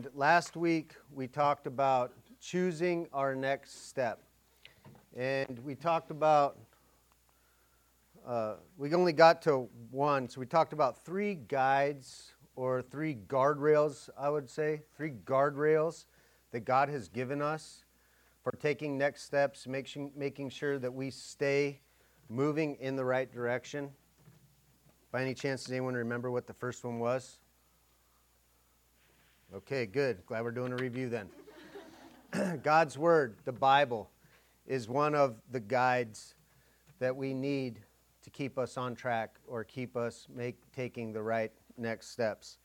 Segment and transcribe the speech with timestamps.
[0.00, 4.22] And last week we talked about choosing our next step.
[5.14, 6.56] And we talked about,
[8.26, 14.08] uh, we only got to one, so we talked about three guides or three guardrails,
[14.18, 16.06] I would say, three guardrails
[16.52, 17.84] that God has given us
[18.42, 21.78] for taking next steps, making, making sure that we stay
[22.30, 23.90] moving in the right direction.
[25.12, 27.39] By any chance, does anyone remember what the first one was?
[29.52, 30.24] Okay, good.
[30.26, 32.60] Glad we're doing a review then.
[32.62, 34.08] God's Word, the Bible,
[34.64, 36.36] is one of the guides
[37.00, 37.80] that we need
[38.22, 42.58] to keep us on track or keep us make, taking the right next steps.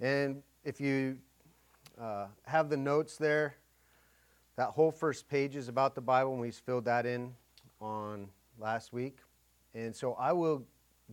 [0.00, 1.18] And if you
[2.00, 3.56] uh, have the notes there,
[4.56, 7.34] that whole first page is about the Bible, and we filled that in
[7.78, 8.26] on
[8.58, 9.18] last week.
[9.74, 10.64] And so I will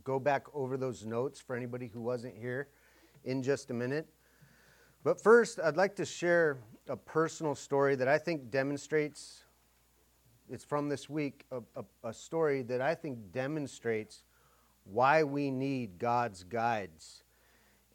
[0.06, 2.70] go back over those notes for anybody who wasn't here
[3.26, 4.08] in just a minute.
[5.02, 6.58] But first, I'd like to share
[6.90, 9.44] a personal story that I think demonstrates,
[10.50, 14.24] it's from this week, a, a, a story that I think demonstrates
[14.84, 17.24] why we need God's guides.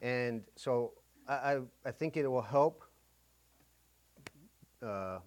[0.00, 0.92] And so
[1.28, 2.84] I, I think it will help
[4.83, 5.18] uh,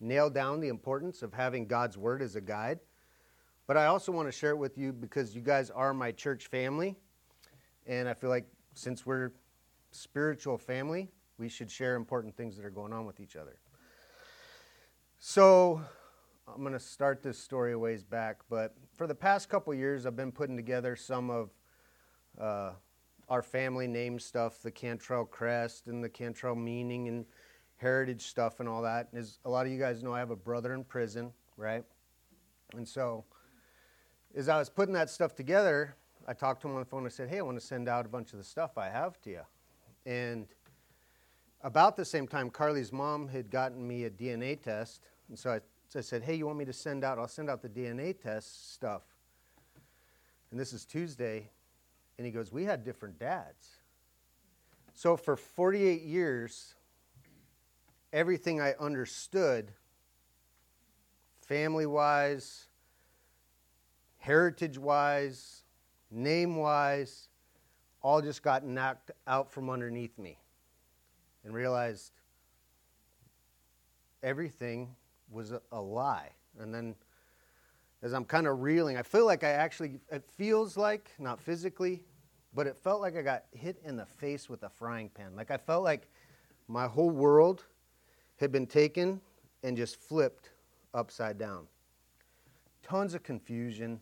[0.00, 2.80] nail down the importance of having God's Word as a guide.
[3.68, 6.48] But I also want to share it with you because you guys are my church
[6.48, 6.96] family.
[7.86, 9.30] And I feel like since we're
[9.90, 13.58] spiritual family, we should share important things that are going on with each other.
[15.18, 15.82] So
[16.48, 20.06] I'm going to start this story a ways back, but for the past couple years,
[20.06, 21.50] I've been putting together some of
[22.40, 22.72] uh,
[23.28, 27.24] our family name stuff, the Cantrell crest and the Cantrell meaning and
[27.76, 29.08] heritage stuff and all that.
[29.14, 31.84] As a lot of you guys know, I have a brother in prison, right?
[32.74, 33.24] And so
[34.34, 37.06] as I was putting that stuff together, I talked to him on the phone.
[37.06, 39.20] I said, Hey, I want to send out a bunch of the stuff I have
[39.22, 39.42] to you.
[40.06, 40.46] And
[41.62, 45.02] about the same time, Carly's mom had gotten me a DNA test.
[45.28, 47.18] And so I, so I said, Hey, you want me to send out?
[47.18, 49.02] I'll send out the DNA test stuff.
[50.50, 51.50] And this is Tuesday.
[52.18, 53.68] And he goes, We had different dads.
[54.94, 56.74] So for 48 years,
[58.12, 59.72] everything I understood,
[61.40, 62.66] family wise,
[64.18, 65.62] heritage wise,
[66.10, 67.29] name wise,
[68.02, 70.38] all just got knocked out from underneath me
[71.44, 72.12] and realized
[74.22, 74.94] everything
[75.30, 76.30] was a, lie.
[76.58, 76.94] And then
[78.02, 82.02] as I'm kind of reeling, I feel like I actually, it feels like, not physically,
[82.54, 85.36] but it felt like I got hit in the face with a frying pan.
[85.36, 86.08] Like I felt like
[86.68, 87.64] my whole world
[88.38, 89.20] had been taken
[89.62, 90.50] and just flipped
[90.94, 91.66] upside down.
[92.82, 94.00] Tons of confusion.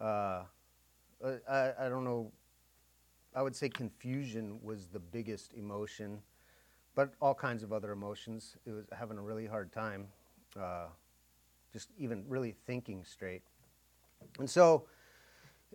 [0.00, 0.42] Uh,
[1.48, 2.32] I, I don't know
[3.34, 6.20] I would say confusion was the biggest emotion,
[6.94, 8.56] but all kinds of other emotions.
[8.66, 10.08] It was having a really hard time,
[10.60, 10.86] uh,
[11.72, 13.42] just even really thinking straight.
[14.38, 14.86] And so,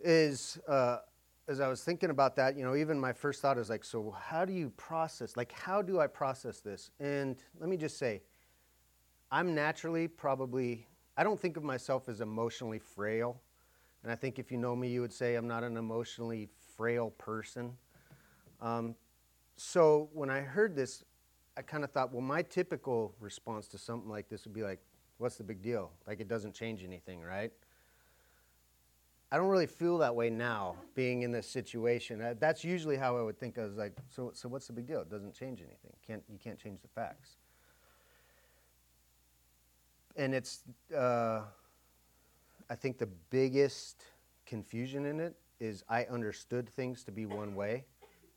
[0.02, 0.98] is uh,
[1.48, 4.10] as I was thinking about that, you know, even my first thought is like, so
[4.10, 5.36] how do you process?
[5.36, 6.90] Like, how do I process this?
[7.00, 8.22] And let me just say,
[9.30, 10.86] I'm naturally probably.
[11.16, 13.40] I don't think of myself as emotionally frail.
[14.02, 17.10] And I think if you know me, you would say I'm not an emotionally frail
[17.18, 17.72] person.
[18.60, 18.94] Um,
[19.56, 21.04] so when I heard this,
[21.56, 24.80] I kind of thought, well, my typical response to something like this would be like,
[25.18, 25.90] what's the big deal?
[26.06, 27.52] Like, it doesn't change anything, right?
[29.32, 32.36] I don't really feel that way now, being in this situation.
[32.38, 33.58] That's usually how I would think.
[33.58, 35.00] I was like, so, so what's the big deal?
[35.00, 35.92] It doesn't change anything.
[36.06, 37.36] Can't, you can't change the facts.
[40.16, 40.62] And it's,
[40.96, 41.42] uh,
[42.70, 44.04] I think, the biggest
[44.46, 47.84] confusion in it is I understood things to be one way.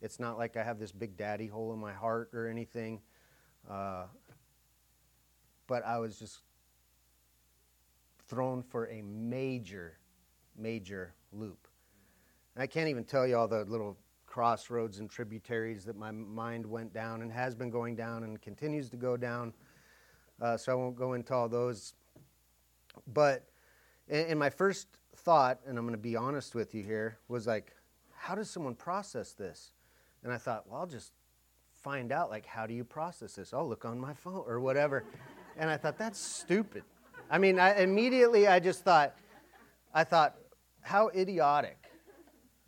[0.02, 3.02] It's not like I have this big daddy hole in my heart or anything.
[3.70, 4.06] Uh,
[5.68, 6.40] but I was just
[8.28, 9.98] thrown for a major,
[10.58, 11.68] major loop.
[12.56, 16.66] And I can't even tell you all the little crossroads and tributaries that my mind
[16.66, 19.54] went down and has been going down and continues to go down.
[20.42, 21.94] Uh, so I won't go into all those.
[23.14, 23.48] But
[24.08, 27.48] in, in my first thought, and I'm going to be honest with you here, was
[27.48, 27.74] like,
[28.16, 29.74] how does someone process this?
[30.24, 31.14] And I thought, well, I'll just
[31.74, 33.54] find out, like, how do you process this?
[33.54, 35.06] I'll look on my phone or whatever.
[35.58, 36.84] and I thought, that's stupid.
[37.30, 39.16] I mean, I, immediately I just thought,
[39.94, 40.36] I thought,
[40.82, 41.78] how idiotic.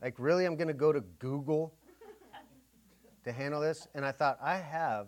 [0.01, 1.73] Like, really, I'm going to go to Google
[3.23, 3.88] to handle this?
[3.93, 5.07] And I thought, I have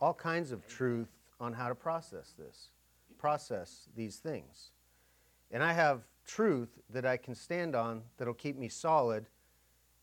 [0.00, 1.08] all kinds of truth
[1.40, 2.70] on how to process this,
[3.18, 4.70] process these things.
[5.50, 9.26] And I have truth that I can stand on that'll keep me solid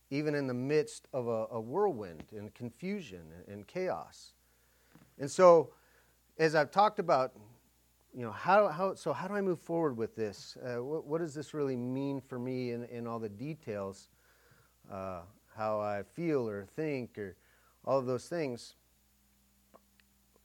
[0.10, 4.33] even in the midst of a, a whirlwind and confusion and chaos.
[5.19, 5.69] And so,
[6.38, 7.31] as I've talked about,
[8.13, 10.57] you know, how, how, so how do I move forward with this?
[10.63, 14.10] Uh, what, what, does this really mean for me in, in all the details?
[14.92, 15.22] Uh,
[15.56, 17.36] how I feel or think or
[17.86, 18.75] all of those things.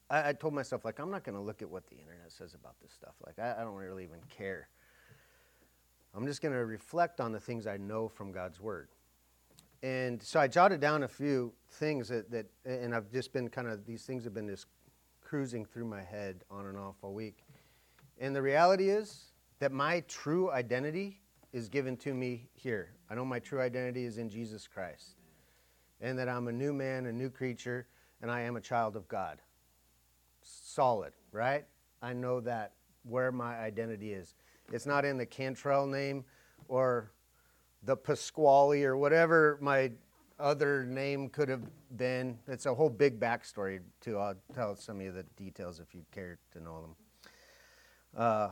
[0.08, 2.54] I, I told myself, like, I'm not going to look at what the internet says
[2.54, 3.14] about this stuff.
[3.26, 4.68] Like, I, I don't really even care.
[6.14, 8.88] I'm just going to reflect on the things I know from God's Word.
[9.82, 13.68] And so I jotted down a few things that, that and I've just been kind
[13.68, 14.66] of, these things have been just
[15.22, 17.44] cruising through my head on and off all week.
[18.18, 21.20] And the reality is that my true identity
[21.52, 22.90] is given to me here.
[23.08, 25.16] I know my true identity is in Jesus Christ.
[26.00, 27.86] And that I'm a new man, a new creature,
[28.22, 29.40] and I am a child of God.
[30.42, 31.64] Solid, right?
[32.02, 32.72] I know that
[33.02, 34.34] where my identity is.
[34.72, 36.24] It's not in the Cantrell name
[36.68, 37.10] or
[37.82, 39.90] the Pasquale or whatever my
[40.38, 41.62] other name could have
[41.96, 42.38] been.
[42.48, 44.18] It's a whole big backstory, too.
[44.18, 46.96] I'll tell some of the details if you care to know them.
[48.16, 48.50] Uh,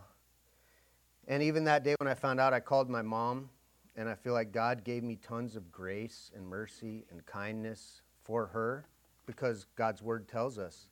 [1.26, 3.50] and even that day when I found out, I called my mom,
[3.96, 8.46] and I feel like God gave me tons of grace and mercy and kindness for
[8.46, 8.86] her
[9.26, 10.86] because God's word tells us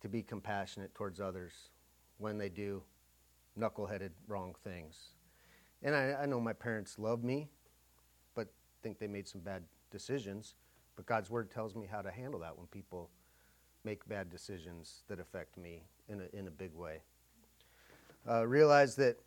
[0.00, 1.52] to be compassionate towards others
[2.18, 2.82] when they do
[3.58, 5.10] knuckleheaded wrong things.
[5.82, 7.48] And I, I know my parents love me,
[8.34, 8.48] but
[8.82, 10.54] think they made some bad decisions.
[10.96, 13.10] But God's word tells me how to handle that when people
[13.84, 17.02] make bad decisions that affect me in a, in a big way.
[18.28, 19.18] Uh, realize that,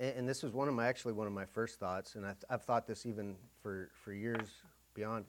[0.00, 2.62] and this was one of my actually one of my first thoughts, and I've, I've
[2.62, 4.48] thought this even for, for years
[4.94, 5.26] beyond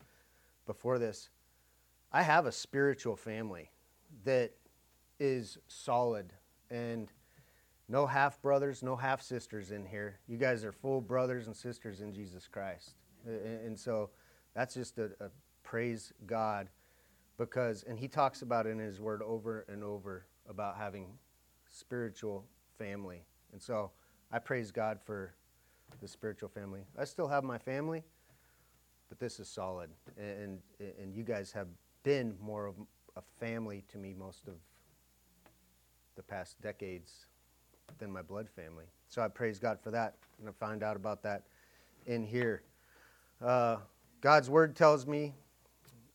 [0.65, 1.29] before this.
[2.11, 3.69] I have a spiritual family
[4.23, 4.53] that
[5.19, 6.33] is solid
[6.71, 7.11] and
[7.87, 10.19] no half brothers, no half sisters in here.
[10.27, 12.95] You guys are full brothers and sisters in Jesus Christ.
[13.25, 14.09] And so
[14.53, 15.29] that's just a, a
[15.63, 16.69] praise God
[17.37, 21.07] because, and he talks about it in his word over and over about having
[21.67, 22.45] spiritual
[22.77, 23.25] family.
[23.51, 23.91] And so
[24.31, 25.33] I praise God for
[26.01, 26.81] the spiritual family.
[26.97, 28.03] I still have my family,
[29.09, 29.89] but this is solid.
[30.17, 31.67] And, and you guys have
[32.03, 32.75] been more of
[33.15, 34.55] a family to me most of
[36.15, 37.27] the past decades
[37.97, 38.85] than my blood family.
[39.07, 40.15] So I praise God for that.
[40.39, 41.43] And I find out about that
[42.05, 42.63] in here.
[43.41, 43.77] Uh,
[44.21, 45.33] God's word tells me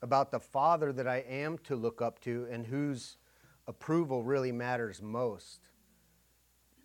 [0.03, 3.17] about the Father that I am to look up to and whose
[3.67, 5.69] approval really matters most.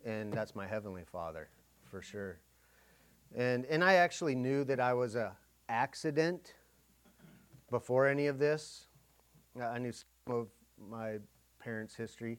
[0.04, 1.48] And that's my Heavenly Father,
[1.90, 2.38] for sure.
[3.34, 5.32] And, and I actually knew that I was a
[5.68, 6.54] accident
[7.70, 8.86] before any of this.
[9.60, 10.48] I knew some of
[10.78, 11.16] my
[11.58, 12.38] parents' history.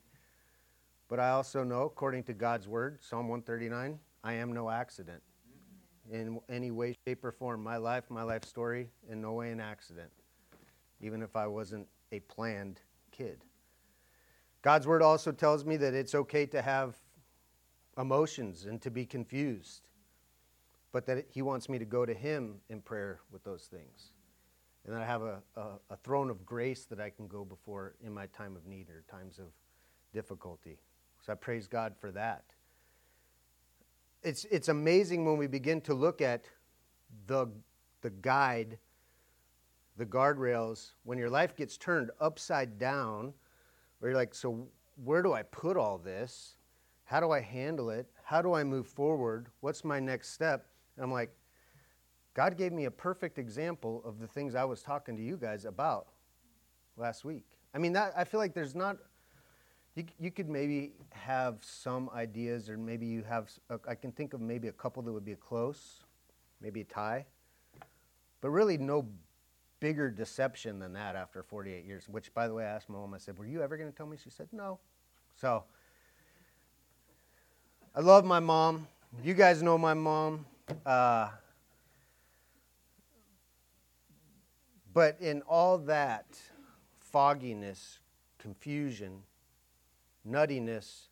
[1.09, 5.21] But I also know, according to God's word, Psalm 139, I am no accident
[6.11, 7.63] in any way, shape, or form.
[7.63, 10.09] My life, my life story, in no way an accident,
[11.01, 12.81] even if I wasn't a planned
[13.11, 13.43] kid.
[14.61, 16.95] God's word also tells me that it's okay to have
[17.97, 19.87] emotions and to be confused,
[20.91, 24.11] but that He wants me to go to Him in prayer with those things.
[24.85, 25.61] And that I have a, a,
[25.91, 29.03] a throne of grace that I can go before in my time of need or
[29.09, 29.47] times of
[30.13, 30.79] difficulty.
[31.27, 32.45] So I praise God for that.
[34.23, 36.45] It's, it's amazing when we begin to look at
[37.27, 37.47] the,
[38.01, 38.77] the guide,
[39.97, 43.33] the guardrails, when your life gets turned upside down,
[43.99, 44.69] where you're like, so
[45.03, 46.55] where do I put all this?
[47.03, 48.07] How do I handle it?
[48.23, 49.47] How do I move forward?
[49.59, 50.65] What's my next step?
[50.95, 51.35] And I'm like,
[52.35, 55.65] God gave me a perfect example of the things I was talking to you guys
[55.65, 56.07] about
[56.95, 57.43] last week.
[57.73, 58.95] I mean, that, I feel like there's not
[59.97, 63.49] you, you could maybe have some ideas, or maybe you have,
[63.87, 66.01] I can think of maybe a couple that would be close,
[66.61, 67.25] maybe a tie,
[68.39, 69.07] but really no
[69.79, 72.07] bigger deception than that after 48 years.
[72.07, 73.95] Which, by the way, I asked my mom, I said, Were you ever going to
[73.95, 74.17] tell me?
[74.23, 74.77] She said, No.
[75.35, 75.63] So,
[77.95, 78.87] I love my mom.
[79.23, 80.45] You guys know my mom.
[80.85, 81.29] Uh,
[84.93, 86.25] but in all that
[86.99, 87.97] fogginess,
[88.37, 89.23] confusion,
[90.27, 91.07] nuttiness,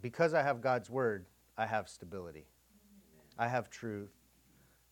[0.00, 1.26] because I have God's word,
[1.58, 2.46] I have stability.
[3.38, 4.12] I have truth.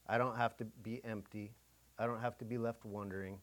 [0.07, 1.53] I don't have to be empty.
[1.99, 3.39] I don't have to be left wondering.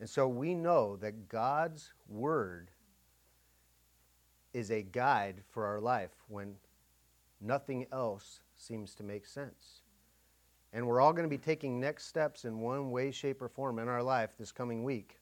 [0.00, 2.70] And so we know that God's word
[4.52, 6.56] is a guide for our life when
[7.40, 9.82] nothing else seems to make sense.
[10.72, 13.78] And we're all going to be taking next steps in one way, shape, or form
[13.78, 15.18] in our life this coming week.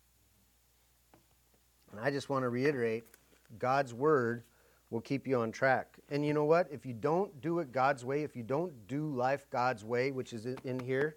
[1.90, 3.04] And I just want to reiterate
[3.58, 4.44] God's word
[4.90, 5.98] will keep you on track.
[6.10, 6.68] And you know what?
[6.70, 10.32] If you don't do it God's way, if you don't do life God's way, which
[10.32, 11.16] is in here,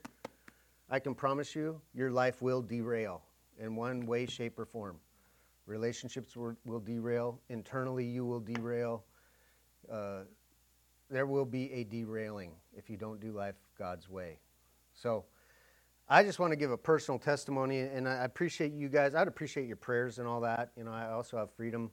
[0.89, 3.21] I can promise you your life will derail
[3.59, 4.97] in one way, shape, or form.
[5.65, 7.39] Relationships will, will derail.
[7.49, 9.03] Internally, you will derail.
[9.91, 10.21] Uh,
[11.09, 14.39] there will be a derailing if you don't do life God's way.
[14.93, 15.25] So,
[16.09, 19.15] I just want to give a personal testimony, and I appreciate you guys.
[19.15, 20.71] I'd appreciate your prayers and all that.
[20.75, 21.91] You know, I also have freedom.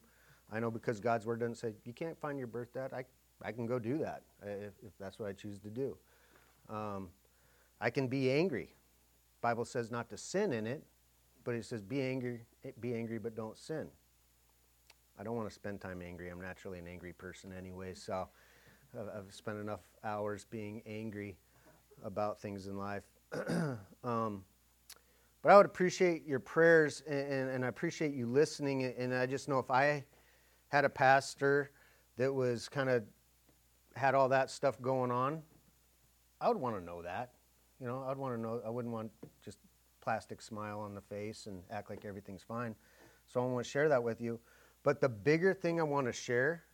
[0.53, 2.93] I know because God's word doesn't say you can't find your birth dad.
[2.93, 3.05] I,
[3.43, 5.97] I can go do that if, if that's what I choose to do.
[6.69, 7.09] Um,
[7.81, 8.75] I can be angry.
[9.41, 10.83] Bible says not to sin in it,
[11.45, 12.41] but it says be angry,
[12.81, 13.89] be angry, but don't sin.
[15.19, 16.31] I don't want to spend time angry.
[16.31, 18.29] I'm naturally an angry person anyway, so
[18.99, 21.37] I've spent enough hours being angry
[22.03, 23.05] about things in life.
[24.05, 24.45] um,
[25.43, 28.85] but I would appreciate your prayers and, and, I appreciate you listening.
[28.99, 30.05] And I just know if I
[30.69, 31.71] had a pastor
[32.17, 33.05] that was kind of
[33.97, 35.43] had all that stuff going on,
[36.41, 37.31] I would want to know that.
[37.81, 39.11] You know, I'd want to know, I wouldn't want
[39.43, 39.59] just
[40.01, 42.75] plastic smile on the face and act like everything's fine.
[43.27, 44.41] So I want to share that with you.
[44.83, 46.65] But the bigger thing I want to share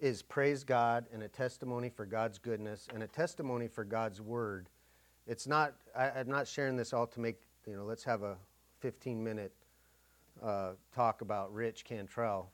[0.00, 4.68] is praise God and a testimony for God's goodness and a testimony for God's word.
[5.26, 7.36] It's not, I, am not sharing this all to make,
[7.66, 8.36] you know, let's have a
[8.80, 9.52] 15 minute
[10.42, 12.50] uh, talk about Rich Cantrell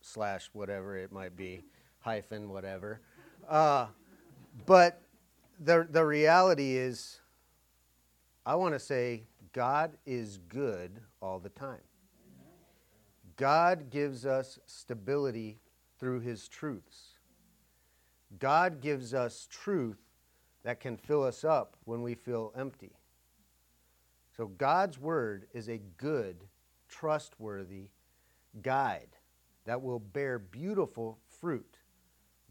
[0.00, 1.62] slash whatever it might be,
[2.00, 3.00] hyphen whatever.
[3.48, 3.86] Uh,
[4.66, 5.02] but
[5.60, 7.20] the, the reality is,
[8.44, 11.80] I want to say God is good all the time.
[13.36, 15.58] God gives us stability
[15.98, 17.14] through his truths.
[18.38, 19.98] God gives us truth
[20.64, 22.92] that can fill us up when we feel empty.
[24.36, 26.44] So God's word is a good,
[26.88, 27.88] trustworthy
[28.62, 29.10] guide
[29.66, 31.78] that will bear beautiful fruit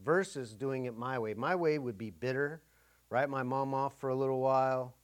[0.03, 1.33] versus doing it my way.
[1.33, 2.61] My way would be bitter,
[3.09, 4.95] write my mom off for a little while,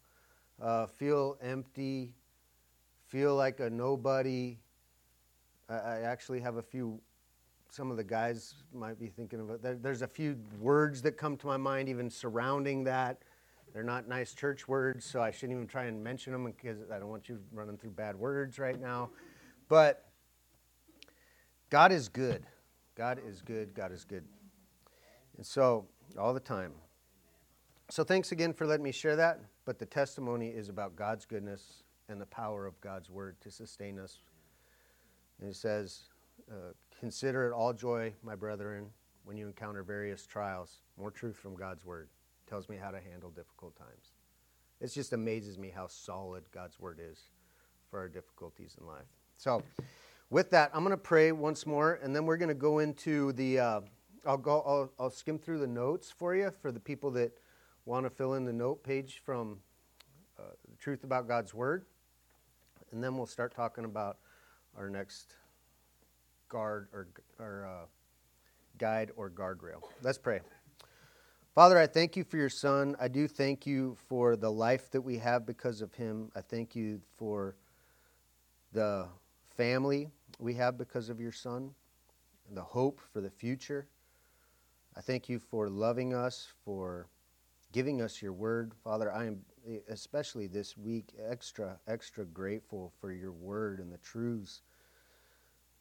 [0.61, 2.13] uh, feel empty,
[3.07, 4.57] feel like a nobody.
[5.67, 7.01] I, I actually have a few
[7.71, 9.83] some of the guys might be thinking of it.
[9.83, 13.21] There's a few words that come to my mind, even surrounding that.
[13.73, 16.97] They're not nice church words, so I shouldn't even try and mention them because I
[16.97, 19.11] don't want you running through bad words right now.
[19.67, 20.09] But
[21.69, 22.43] God is good.
[22.95, 23.75] God is good.
[23.75, 24.23] God is good.
[25.37, 25.85] And so,
[26.17, 26.73] all the time.
[27.91, 29.39] So, thanks again for letting me share that.
[29.65, 33.99] But the testimony is about God's goodness and the power of God's word to sustain
[33.99, 34.17] us.
[35.39, 36.09] And it says,
[36.51, 38.87] uh, Consider it all joy, my brethren,
[39.23, 40.81] when you encounter various trials.
[40.97, 42.09] More truth from God's word
[42.45, 44.11] tells me how to handle difficult times.
[44.81, 47.19] It just amazes me how solid God's word is
[47.89, 49.05] for our difficulties in life.
[49.37, 49.63] So,
[50.29, 53.31] with that, I'm going to pray once more, and then we're going to go into
[53.31, 53.59] the.
[53.59, 53.81] Uh,
[54.25, 54.61] I'll go.
[54.67, 57.31] I'll, I'll, skim through the notes for you for the people that
[57.85, 59.59] want to fill in the note page from
[60.37, 61.85] uh, Truth About God's Word,
[62.91, 64.17] and then we'll start talking about
[64.77, 65.35] our next
[66.49, 67.07] guard or,
[67.39, 67.85] or uh,
[68.77, 69.81] guide or guardrail.
[70.01, 70.41] Let's pray.
[71.55, 72.95] Father, I thank you for your son.
[72.99, 76.31] I do thank you for the life that we have because of him.
[76.35, 77.55] I thank you for
[78.71, 79.07] the
[79.55, 81.71] family we have because of your son
[82.51, 83.87] the hope for the future.
[84.95, 87.07] I thank you for loving us, for
[87.71, 88.73] giving us your word.
[88.83, 89.41] Father, I am
[89.87, 94.61] especially this week extra, extra grateful for your word and the truths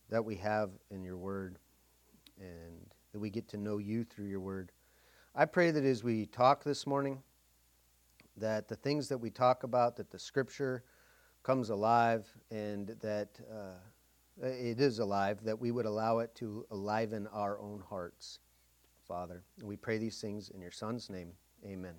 [0.08, 1.58] that we have in your word
[2.38, 4.72] and that we get to know you through your word.
[5.34, 7.22] I pray that as we talk this morning,
[8.36, 10.84] that the things that we talk about, that the scripture
[11.42, 17.26] comes alive and that uh, it is alive, that we would allow it to enliven
[17.32, 18.40] our own hearts,
[19.06, 19.42] Father.
[19.62, 21.32] We pray these things in your Son's name.
[21.66, 21.94] Amen.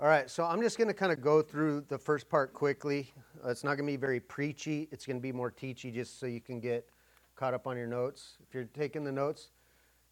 [0.00, 3.12] All right, so I'm just going to kind of go through the first part quickly.
[3.46, 4.88] It's not going to be very preachy.
[4.90, 6.88] It's going to be more teachy just so you can get
[7.36, 8.38] caught up on your notes.
[8.46, 9.50] If you're taking the notes,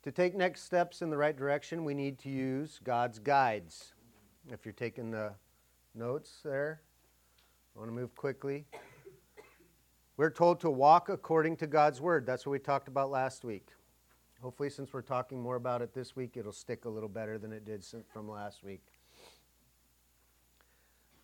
[0.03, 3.95] to take next steps in the right direction, we need to use God's guides.
[4.51, 5.33] If you're taking the
[5.95, 6.83] notes there,
[7.75, 8.67] I want to move quickly.
[10.17, 12.27] We're told to walk according to God's word.
[12.27, 13.69] That's what we talked about last week.
[14.43, 17.53] Hopefully, since we're talking more about it this week, it'll stick a little better than
[17.53, 18.92] it did from last week.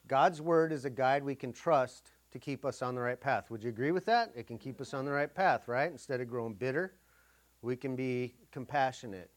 [0.08, 3.50] God's word is a guide we can trust to keep us on the right path.
[3.50, 4.32] Would you agree with that?
[4.34, 5.90] It can keep us on the right path, right?
[5.90, 6.94] Instead of growing bitter,
[7.62, 9.30] we can be compassionate.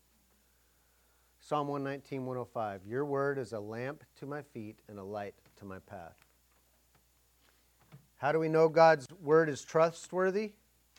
[1.42, 2.82] Psalm 119, 105.
[2.88, 6.16] Your word is a lamp to my feet and a light to my path.
[8.18, 10.54] How do we know God's word is trustworthy?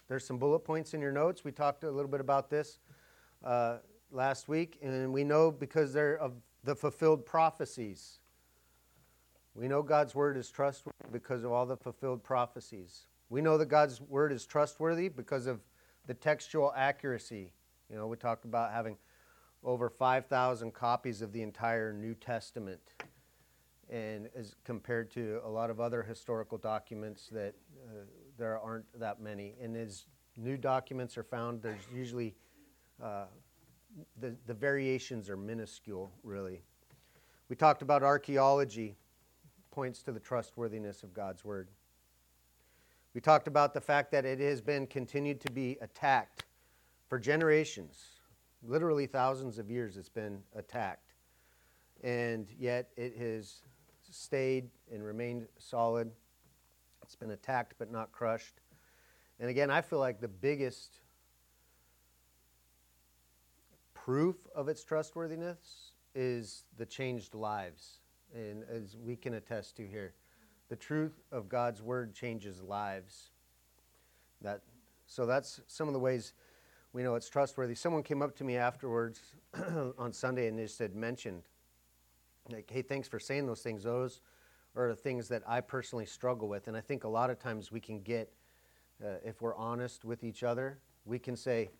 [0.08, 1.44] There's some bullet points in your notes.
[1.44, 2.80] We talked a little bit about this
[3.44, 3.78] uh,
[4.10, 6.32] last week, and we know because they're of
[6.64, 8.18] the fulfilled prophecies.
[9.54, 13.06] We know God's word is trustworthy because of all the fulfilled prophecies.
[13.28, 15.60] We know that God's word is trustworthy because of
[16.06, 17.52] the textual accuracy.
[17.90, 18.96] You know, we talked about having
[19.62, 22.80] over 5,000 copies of the entire New Testament,
[23.90, 27.54] and as compared to a lot of other historical documents that
[27.86, 28.04] uh,
[28.38, 29.54] there aren't that many.
[29.62, 30.06] And as
[30.36, 32.34] new documents are found, there's usually
[33.02, 33.26] uh,
[34.18, 36.62] the, the variations are minuscule, really.
[37.48, 38.96] We talked about archaeology,
[39.72, 41.68] points to the trustworthiness of God's word.
[43.14, 46.44] We talked about the fact that it has been continued to be attacked
[47.08, 47.98] for generations.
[48.62, 51.14] Literally thousands of years it's been attacked.
[52.04, 53.62] And yet it has
[54.08, 56.10] stayed and remained solid.
[57.02, 58.60] It's been attacked but not crushed.
[59.40, 60.98] And again, I feel like the biggest
[63.94, 67.98] proof of its trustworthiness is the changed lives.
[68.34, 70.14] And as we can attest to here,
[70.68, 73.30] the truth of God's word changes lives.
[74.40, 74.62] That,
[75.06, 76.32] so that's some of the ways
[76.92, 77.74] we know it's trustworthy.
[77.74, 79.20] Someone came up to me afterwards
[79.98, 81.42] on Sunday and just had mentioned,
[82.50, 83.84] like, hey, thanks for saying those things.
[83.84, 84.20] Those
[84.74, 86.68] are the things that I personally struggle with.
[86.68, 88.32] And I think a lot of times we can get,
[89.04, 91.70] uh, if we're honest with each other, we can say,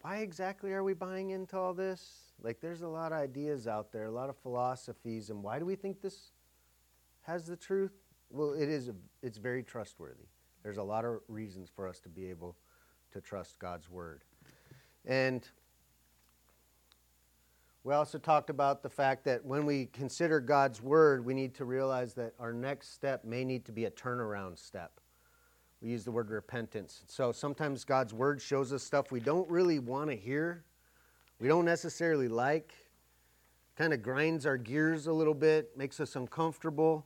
[0.00, 2.23] why exactly are we buying into all this?
[2.42, 5.64] Like, there's a lot of ideas out there, a lot of philosophies, and why do
[5.64, 6.30] we think this
[7.22, 7.92] has the truth?
[8.30, 8.88] Well, it is.
[8.88, 10.26] A, it's very trustworthy.
[10.62, 12.56] There's a lot of reasons for us to be able
[13.12, 14.24] to trust God's word,
[15.06, 15.48] and
[17.82, 21.64] we also talked about the fact that when we consider God's word, we need to
[21.64, 25.00] realize that our next step may need to be a turnaround step
[25.84, 27.04] we use the word repentance.
[27.08, 30.64] So sometimes God's word shows us stuff we don't really want to hear,
[31.44, 32.72] we don't necessarily like,
[33.76, 37.04] kind of grinds our gears a little bit, makes us uncomfortable.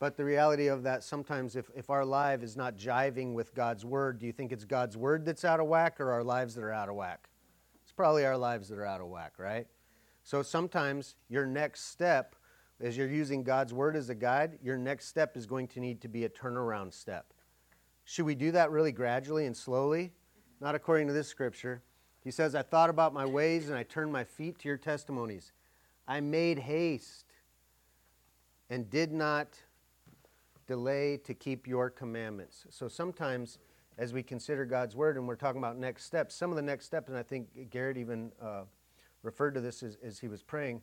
[0.00, 3.84] But the reality of that, sometimes if, if our life is not jiving with God's
[3.84, 6.64] word, do you think it's God's word that's out of whack or our lives that
[6.64, 7.28] are out of whack?
[7.84, 9.68] It's probably our lives that are out of whack, right?
[10.24, 12.34] So sometimes your next step,
[12.80, 16.00] as you're using God's word as a guide, your next step is going to need
[16.00, 17.32] to be a turnaround step.
[18.06, 20.10] Should we do that really gradually and slowly?
[20.60, 21.84] Not according to this scripture.
[22.22, 25.52] He says, I thought about my ways and I turned my feet to your testimonies.
[26.06, 27.26] I made haste
[28.70, 29.58] and did not
[30.66, 32.64] delay to keep your commandments.
[32.70, 33.58] So sometimes,
[33.98, 36.86] as we consider God's word and we're talking about next steps, some of the next
[36.86, 38.62] steps, and I think Garrett even uh,
[39.22, 40.80] referred to this as, as he was praying,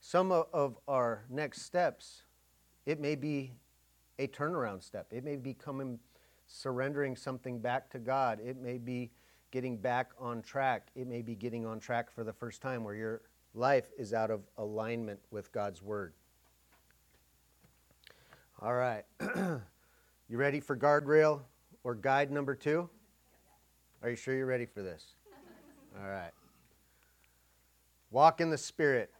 [0.00, 2.22] some of, of our next steps,
[2.84, 3.52] it may be
[4.18, 5.06] a turnaround step.
[5.10, 5.98] It may be coming
[6.46, 8.38] surrendering something back to God.
[8.44, 9.10] It may be
[9.54, 10.88] getting back on track.
[10.96, 13.20] It may be getting on track for the first time where your
[13.54, 16.12] life is out of alignment with God's Word.
[18.60, 19.04] All right.
[19.20, 19.60] you
[20.36, 21.42] ready for guardrail
[21.84, 22.90] or guide number two?
[24.02, 25.14] Are you sure you're ready for this?
[26.02, 26.32] All right.
[28.10, 29.12] Walk in the Spirit.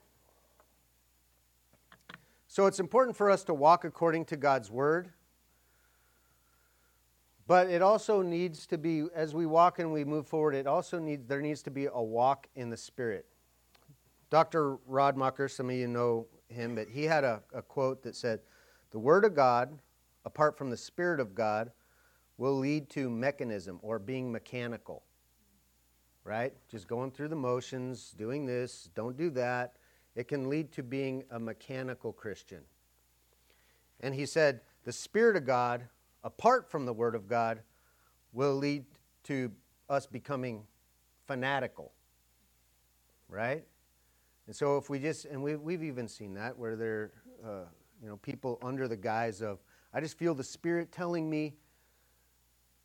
[2.49, 5.11] So it's important for us to walk according to God's Word.
[7.47, 10.99] But it also needs to be, as we walk and we move forward, it also
[10.99, 13.27] needs, there needs to be a walk in the Spirit.
[14.31, 14.79] Dr.
[14.89, 18.41] Radmacher, some of you know him, but he had a, a quote that said,
[18.91, 19.79] The Word of God,
[20.25, 21.71] apart from the Spirit of God,
[22.39, 25.03] will lead to mechanism or being mechanical.
[26.25, 26.55] Right?
[26.71, 29.75] Just going through the motions, doing this, don't do that.
[30.17, 32.63] It can lead to being a mechanical Christian.
[34.01, 35.87] And he said, The Spirit of God
[36.25, 37.61] apart from the Word of God
[38.33, 38.85] will lead
[39.25, 39.53] to
[39.89, 40.65] us becoming
[41.27, 41.93] fanatical,
[43.29, 43.65] right?
[44.47, 47.13] And so if we just, and we, we've even seen that where there,
[47.45, 47.67] uh,
[48.03, 49.59] you know, people under the guise of,
[49.93, 51.55] I just feel the Spirit telling me,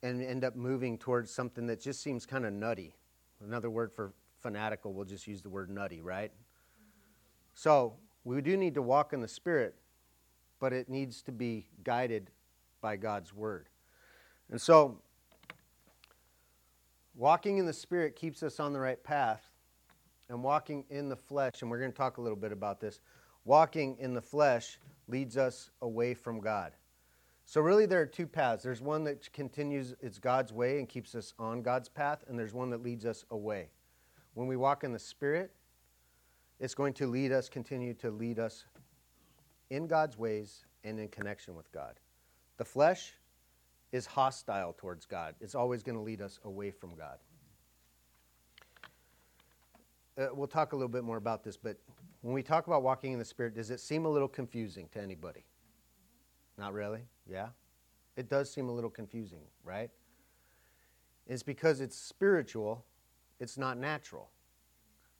[0.02, 2.96] and end up moving towards something that just seems kind of nutty.
[3.44, 6.32] Another word for fanatical, we'll just use the word nutty, right?
[7.54, 9.76] So we do need to walk in the Spirit,
[10.60, 12.32] but it needs to be guided
[12.82, 13.68] by God's word.
[14.52, 14.98] And so,
[17.16, 19.52] walking in the Spirit keeps us on the right path,
[20.30, 23.00] and walking in the flesh, and we're going to talk a little bit about this,
[23.46, 26.74] walking in the flesh leads us away from God.
[27.46, 28.64] So, really, there are two paths.
[28.64, 32.54] There's one that continues, it's God's way and keeps us on God's path, and there's
[32.54, 33.70] one that leads us away.
[34.36, 35.52] When we walk in the Spirit,
[36.60, 38.66] it's going to lead us, continue to lead us
[39.70, 42.00] in God's ways and in connection with God.
[42.60, 43.14] The flesh
[43.94, 45.34] is hostile towards God.
[45.40, 47.18] It's always going to lead us away from God.
[50.18, 51.78] Uh, we'll talk a little bit more about this, but
[52.22, 55.02] when we talk about walking in the Spirit, does it seem a little confusing to
[55.02, 55.46] anybody?
[56.58, 57.00] Not really?
[57.26, 57.48] Yeah?
[58.18, 59.90] It does seem a little confusing, right?
[61.28, 62.84] It's because it's spiritual,
[63.40, 64.32] it's not natural.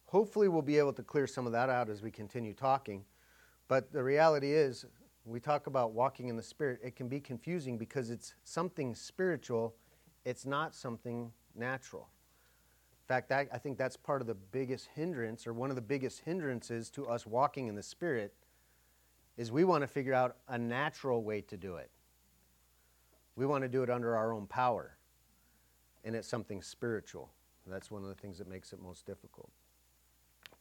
[0.08, 3.06] Hopefully, we'll be able to clear some of that out as we continue talking.
[3.70, 4.86] But the reality is,
[5.24, 8.96] when we talk about walking in the Spirit, it can be confusing because it's something
[8.96, 9.76] spiritual,
[10.26, 12.10] it's not something natural.
[13.04, 16.20] In fact, I think that's part of the biggest hindrance, or one of the biggest
[16.20, 18.34] hindrances to us walking in the Spirit,
[19.36, 21.90] is we want to figure out a natural way to do it.
[23.36, 24.98] We want to do it under our own power,
[26.04, 27.30] and it's something spiritual.
[27.66, 29.50] That's one of the things that makes it most difficult.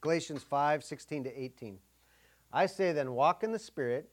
[0.01, 1.77] Galatians 5 16 to 18.
[2.53, 4.09] I say then, walk in the Spirit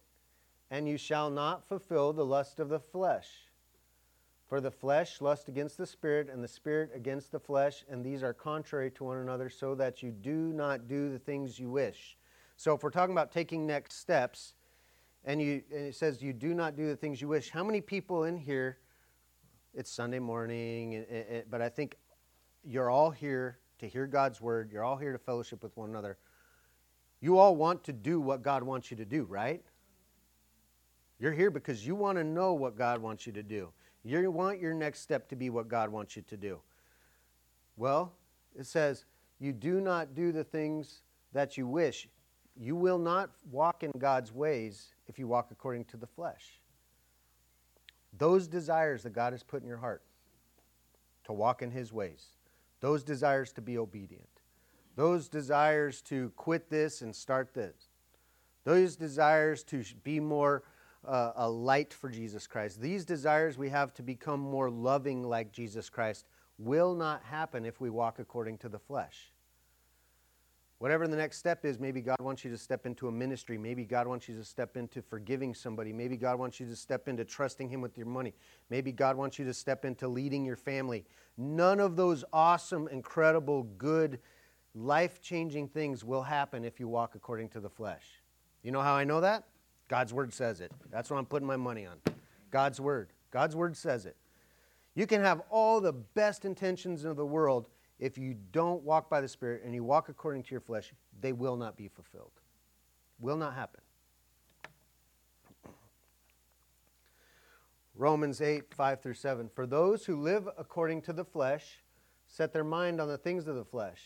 [0.71, 3.29] and you shall not fulfill the lust of the flesh.
[4.47, 8.23] For the flesh lusts against the spirit, and the spirit against the flesh, and these
[8.23, 12.17] are contrary to one another, so that you do not do the things you wish.
[12.57, 14.55] So, if we're talking about taking next steps,
[15.25, 17.81] and, you, and it says you do not do the things you wish, how many
[17.81, 18.79] people in here?
[19.75, 21.05] It's Sunday morning,
[21.51, 21.97] but I think
[22.65, 24.71] you're all here to hear God's word.
[24.73, 26.17] You're all here to fellowship with one another.
[27.21, 29.63] You all want to do what God wants you to do, right?
[31.19, 33.71] You're here because you want to know what God wants you to do.
[34.05, 36.61] You want your next step to be what God wants you to do.
[37.77, 38.13] Well,
[38.59, 39.05] it says,
[39.41, 41.03] You do not do the things
[41.33, 42.09] that you wish.
[42.57, 46.61] You will not walk in God's ways if you walk according to the flesh.
[48.17, 50.03] Those desires that God has put in your heart
[51.25, 52.29] to walk in His ways,
[52.81, 54.29] those desires to be obedient,
[54.95, 57.89] those desires to quit this and start this,
[58.65, 60.63] those desires to be more
[61.07, 62.81] uh, a light for Jesus Christ.
[62.81, 66.27] These desires we have to become more loving like Jesus Christ
[66.59, 69.33] will not happen if we walk according to the flesh.
[70.79, 73.57] Whatever the next step is, maybe God wants you to step into a ministry.
[73.57, 75.90] Maybe God wants you to step into forgiving somebody.
[75.90, 78.35] Maybe God wants you to step into trusting Him with your money.
[78.69, 81.07] Maybe God wants you to step into leading your family.
[81.38, 84.21] None of those awesome, incredible, good,
[84.75, 88.05] life changing things will happen if you walk according to the flesh.
[88.62, 89.45] You know how I know that?
[89.88, 90.72] God's word says it.
[90.90, 91.99] That's what I'm putting my money on.
[92.51, 93.11] God's word.
[93.31, 94.16] God's word says it.
[94.94, 97.68] You can have all the best intentions in the world.
[97.99, 101.33] If you don't walk by the Spirit and you walk according to your flesh, they
[101.33, 102.33] will not be fulfilled.
[103.20, 103.81] Will not happen.
[107.94, 109.51] Romans 8, 5 through 7.
[109.55, 111.83] For those who live according to the flesh
[112.27, 114.03] set their mind on the things of the flesh,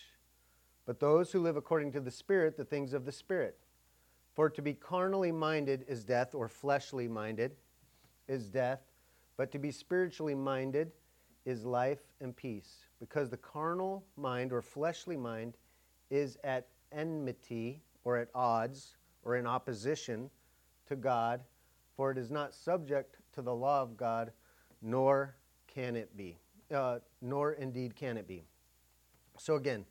[0.86, 3.56] but those who live according to the Spirit, the things of the Spirit.
[4.34, 7.56] For to be carnally minded is death, or fleshly minded
[8.28, 8.80] is death,
[9.36, 10.92] but to be spiritually minded
[11.44, 12.84] is life and peace.
[13.00, 15.56] Because the carnal mind, or fleshly mind,
[16.10, 20.30] is at enmity, or at odds, or in opposition
[20.86, 21.40] to God,
[21.96, 24.32] for it is not subject to the law of God,
[24.80, 25.34] nor
[25.66, 26.38] can it be.
[26.72, 28.44] Uh, nor indeed can it be.
[29.38, 29.84] So, again,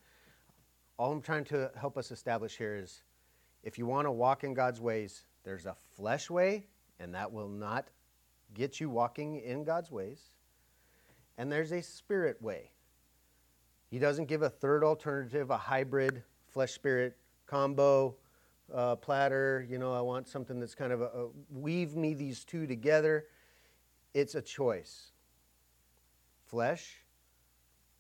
[0.97, 3.03] all I'm trying to help us establish here is
[3.63, 6.65] if you want to walk in God's ways, there's a flesh way,
[6.99, 7.87] and that will not
[8.53, 10.21] get you walking in God's ways.
[11.37, 12.71] And there's a spirit way.
[13.89, 17.17] He doesn't give a third alternative, a hybrid flesh spirit
[17.47, 18.15] combo
[18.73, 19.65] uh, platter.
[19.69, 23.25] You know, I want something that's kind of a, a weave me these two together.
[24.13, 25.11] It's a choice
[26.47, 27.03] flesh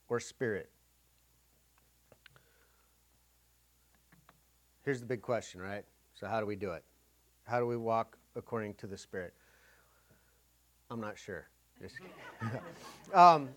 [0.09, 0.69] or spirit.
[4.83, 5.83] Here's the big question, right?
[6.13, 6.83] So, how do we do it?
[7.43, 9.33] How do we walk according to the Spirit?
[10.89, 11.47] I'm not sure.
[13.13, 13.49] um,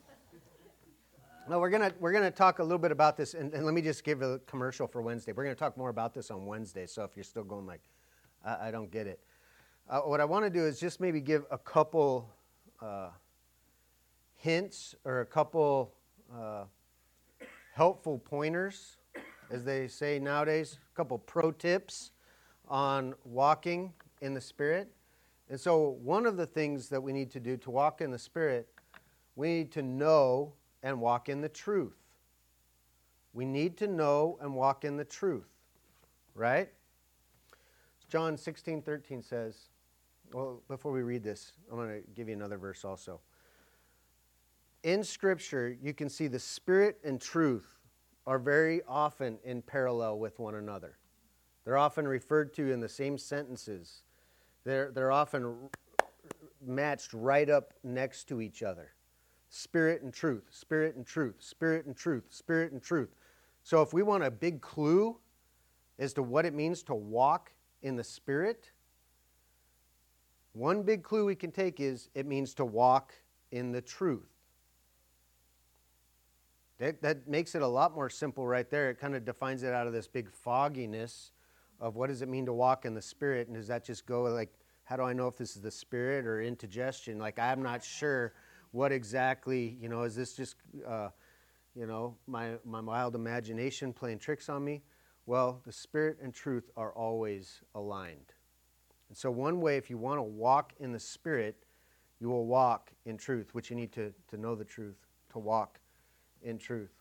[1.48, 3.82] no, we're gonna we're gonna talk a little bit about this, and, and, let me
[3.82, 5.32] just give a commercial for Wednesday.
[5.32, 6.86] We're gonna talk more about this on Wednesday.
[6.86, 7.82] So if you're still going like,
[8.44, 9.20] I, I don't get it,
[9.90, 12.30] uh, what I want to do is just maybe give a couple
[12.80, 13.08] uh,
[14.36, 15.92] hints or a couple
[16.32, 16.64] uh,
[17.74, 18.98] helpful pointers
[19.52, 22.12] as they say nowadays, a couple pro tips
[22.68, 24.90] on walking in the Spirit.
[25.50, 28.18] And so, one of the things that we need to do to walk in the
[28.18, 28.66] Spirit,
[29.36, 31.98] we need to know and walk in the truth.
[33.34, 35.48] We need to know and walk in the truth,
[36.34, 36.70] right?
[38.08, 39.68] John 16, 13 says,
[40.32, 43.20] well, before we read this, I'm going to give you another verse also.
[44.82, 47.71] In Scripture, you can see the Spirit and truth
[48.26, 50.98] are very often in parallel with one another.
[51.64, 54.02] They're often referred to in the same sentences.
[54.64, 55.56] They're, they're often
[56.64, 58.92] matched right up next to each other.
[59.48, 63.14] Spirit and truth, spirit and truth, spirit and truth, spirit and truth.
[63.62, 65.18] So if we want a big clue
[65.98, 68.70] as to what it means to walk in the spirit,
[70.52, 73.12] one big clue we can take is it means to walk
[73.50, 74.31] in the truth.
[76.82, 78.90] That, that makes it a lot more simple right there.
[78.90, 81.30] It kind of defines it out of this big fogginess
[81.78, 84.24] of what does it mean to walk in the spirit, and does that just go
[84.24, 87.18] like, how do I know if this is the spirit or indigestion?
[87.18, 88.32] Like, I'm not sure
[88.72, 91.10] what exactly, you know, is this just, uh,
[91.76, 94.82] you know, my, my wild imagination playing tricks on me?
[95.24, 98.34] Well, the spirit and truth are always aligned.
[99.08, 101.54] And so, one way, if you want to walk in the Spirit,
[102.18, 104.96] you will walk in truth, which you need to, to know the truth,
[105.32, 105.78] to walk
[106.42, 106.92] in truth.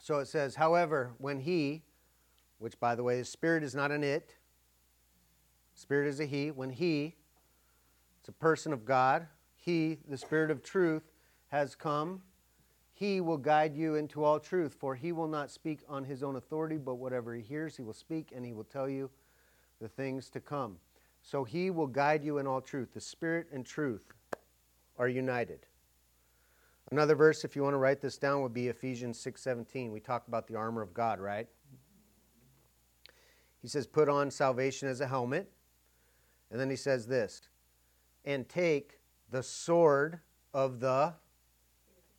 [0.00, 1.82] So it says, however, when he,
[2.58, 4.34] which by the way, the Spirit is not an it,
[5.74, 7.16] Spirit is a he, when he,
[8.18, 11.02] it's a person of God, he, the Spirit of truth,
[11.48, 12.22] has come,
[12.92, 16.36] he will guide you into all truth, for he will not speak on his own
[16.36, 19.10] authority, but whatever he hears, he will speak, and he will tell you
[19.80, 20.76] the things to come.
[21.22, 22.92] So he will guide you in all truth.
[22.92, 24.12] The Spirit and truth
[24.98, 25.66] are united.
[26.90, 29.92] Another verse, if you want to write this down, would be Ephesians 6:17.
[29.92, 31.48] We talk about the armor of God, right?
[33.62, 35.52] He says, put on salvation as a helmet.
[36.50, 37.42] And then he says this,
[38.24, 38.98] and take
[39.30, 40.20] the sword
[40.52, 41.14] of the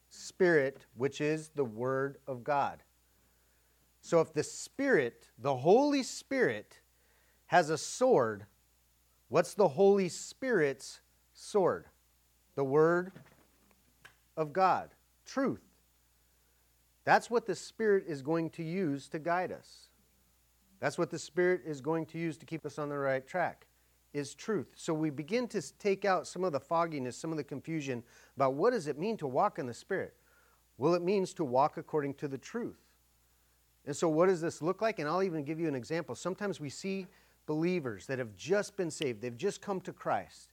[0.09, 2.83] Spirit, which is the Word of God.
[4.01, 6.79] So if the Spirit, the Holy Spirit,
[7.47, 8.45] has a sword,
[9.31, 10.99] What's the Holy Spirit's
[11.31, 11.85] sword?
[12.55, 13.13] The Word
[14.41, 14.89] of God,
[15.25, 15.61] truth.
[17.05, 19.89] That's what the Spirit is going to use to guide us.
[20.79, 23.67] That's what the Spirit is going to use to keep us on the right track,
[24.13, 24.67] is truth.
[24.75, 28.03] So we begin to take out some of the fogginess, some of the confusion
[28.35, 30.13] about what does it mean to walk in the Spirit?
[30.77, 32.79] Well, it means to walk according to the truth.
[33.85, 34.99] And so, what does this look like?
[34.99, 36.15] And I'll even give you an example.
[36.15, 37.07] Sometimes we see
[37.45, 40.50] believers that have just been saved, they've just come to Christ.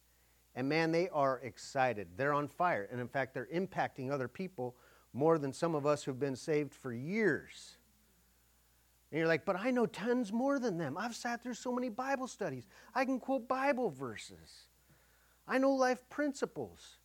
[0.54, 2.08] And man, they are excited.
[2.16, 2.88] They're on fire.
[2.90, 4.76] And in fact, they're impacting other people
[5.12, 7.76] more than some of us who've been saved for years.
[9.10, 10.98] And you're like, but I know tons more than them.
[10.98, 12.66] I've sat through so many Bible studies.
[12.94, 14.66] I can quote Bible verses.
[15.46, 16.98] I know life principles.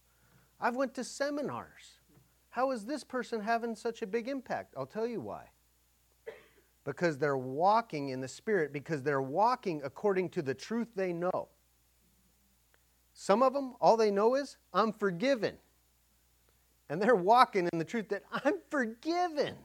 [0.59, 1.99] I've went to seminars.
[2.49, 4.73] How is this person having such a big impact?
[4.77, 5.49] I'll tell you why
[6.83, 11.47] because they're walking in the Spirit, because they're walking according to the truth they know.
[13.13, 15.55] Some of them, all they know is, I'm forgiven.
[16.89, 19.55] And they're walking in the truth that I'm forgiven.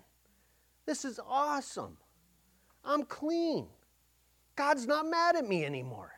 [0.87, 1.97] This is awesome.
[2.85, 3.67] I'm clean.
[4.57, 6.13] God's not mad at me anymore.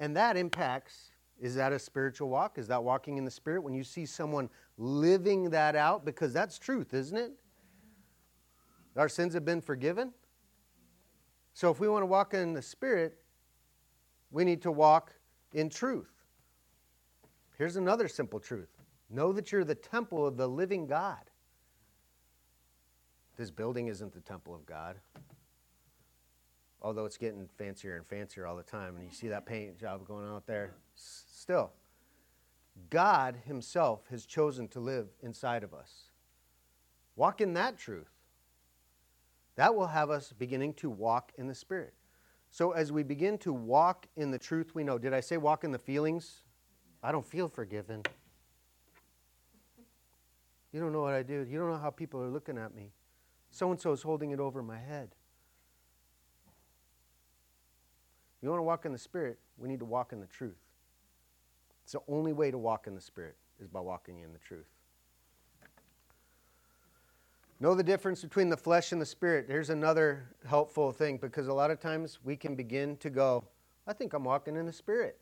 [0.00, 2.56] And that impacts is that a spiritual walk?
[2.56, 3.64] Is that walking in the Spirit?
[3.64, 4.48] When you see someone
[4.78, 7.32] living that out, because that's truth, isn't it?
[8.96, 10.12] Our sins have been forgiven.
[11.52, 13.18] So if we want to walk in the Spirit,
[14.30, 15.12] we need to walk
[15.52, 16.10] in truth.
[17.58, 18.68] Here's another simple truth
[19.10, 21.20] know that you're the temple of the living God.
[23.36, 24.96] This building isn't the temple of God,
[26.80, 28.96] although it's getting fancier and fancier all the time.
[28.96, 30.74] And you see that paint job going out there.
[30.94, 31.72] Still,
[32.90, 36.10] God Himself has chosen to live inside of us.
[37.16, 38.10] Walk in that truth.
[39.56, 41.94] That will have us beginning to walk in the Spirit.
[42.52, 45.64] So as we begin to walk in the truth we know, did I say walk
[45.64, 46.42] in the feelings?
[47.02, 48.02] I don't feel forgiven.
[50.70, 51.46] You don't know what I do.
[51.48, 52.92] You don't know how people are looking at me.
[53.50, 55.14] So and so is holding it over my head.
[58.42, 60.60] You want to walk in the Spirit, we need to walk in the truth.
[61.84, 64.68] It's the only way to walk in the Spirit is by walking in the truth.
[67.62, 69.44] Know the difference between the flesh and the spirit.
[69.46, 73.44] Here's another helpful thing because a lot of times we can begin to go,
[73.86, 75.16] I think I'm walking in the spirit.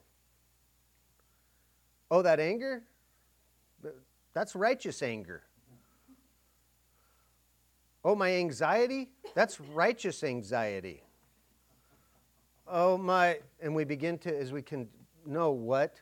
[2.11, 2.83] Oh, that anger?
[4.33, 5.43] That's righteous anger.
[8.03, 9.11] Oh, my anxiety?
[9.35, 11.03] That's righteous anxiety.
[12.67, 13.41] Oh, my.
[13.61, 14.89] And we begin to, as we can
[15.27, 16.01] know what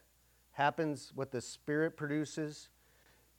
[0.52, 2.68] happens, what the Spirit produces,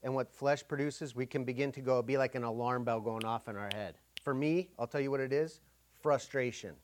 [0.04, 3.26] and what flesh produces, we can begin to go be like an alarm bell going
[3.26, 3.96] off in our head.
[4.24, 5.62] For me, I'll tell you what it is
[6.02, 6.76] frustration.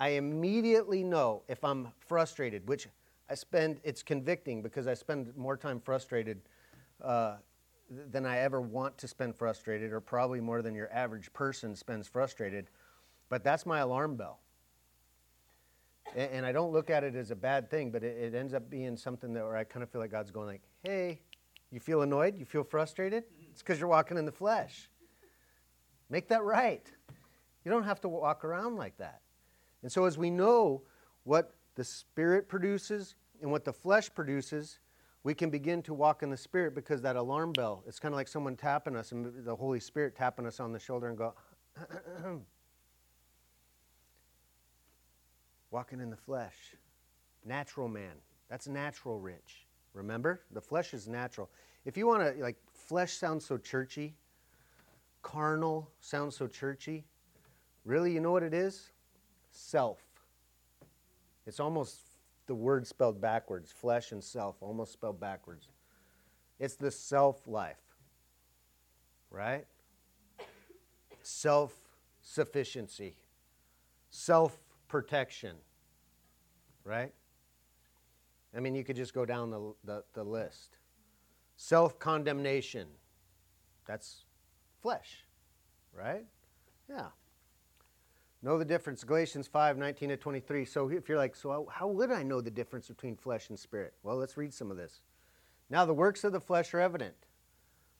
[0.00, 2.88] I immediately know if I'm frustrated, which
[3.28, 6.40] I spend, it's convicting because I spend more time frustrated
[7.02, 7.36] uh,
[8.10, 12.08] than I ever want to spend frustrated, or probably more than your average person spends
[12.08, 12.66] frustrated.
[13.28, 14.40] But that's my alarm bell.
[16.16, 18.68] And, I don't look at it as a bad thing, but it, it ends up
[18.68, 21.20] being something that where I kind of feel like God's going like, hey,
[21.70, 22.36] you feel annoyed?
[22.36, 23.24] You feel frustrated?
[23.50, 24.88] It's because you're walking in the flesh.
[26.08, 26.90] Make that right.
[27.64, 29.20] You don't have to walk around like that.
[29.82, 30.82] And so, as we know
[31.24, 34.80] what the Spirit produces and what the flesh produces,
[35.22, 38.16] we can begin to walk in the Spirit because that alarm bell, it's kind of
[38.16, 41.34] like someone tapping us and the Holy Spirit tapping us on the shoulder and go,
[45.70, 46.74] walking in the flesh.
[47.44, 48.16] Natural man.
[48.48, 49.66] That's natural rich.
[49.94, 50.42] Remember?
[50.52, 51.50] The flesh is natural.
[51.84, 54.14] If you want to, like, flesh sounds so churchy,
[55.22, 57.04] carnal sounds so churchy.
[57.84, 58.90] Really, you know what it is?
[59.50, 59.98] Self.
[61.46, 61.98] It's almost
[62.46, 65.68] the word spelled backwards flesh and self, almost spelled backwards.
[66.58, 67.80] It's the self life,
[69.30, 69.66] right?
[71.22, 71.72] Self
[72.22, 73.16] sufficiency,
[74.10, 75.56] self protection,
[76.84, 77.12] right?
[78.56, 80.76] I mean, you could just go down the, the, the list.
[81.56, 82.88] Self condemnation,
[83.86, 84.24] that's
[84.80, 85.24] flesh,
[85.92, 86.24] right?
[86.88, 87.08] Yeah.
[88.42, 89.04] Know the difference.
[89.04, 90.64] Galatians 5 19 to 23.
[90.64, 93.92] So if you're like, so how would I know the difference between flesh and spirit?
[94.02, 95.02] Well, let's read some of this.
[95.68, 97.14] Now, the works of the flesh are evident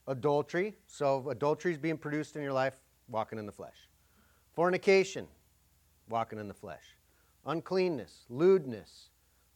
[0.08, 0.76] adultery.
[0.86, 2.76] So, adultery is being produced in your life,
[3.08, 3.88] walking in the flesh.
[4.54, 5.26] Fornication,
[6.08, 6.96] walking in the flesh.
[7.46, 9.09] Uncleanness, lewdness,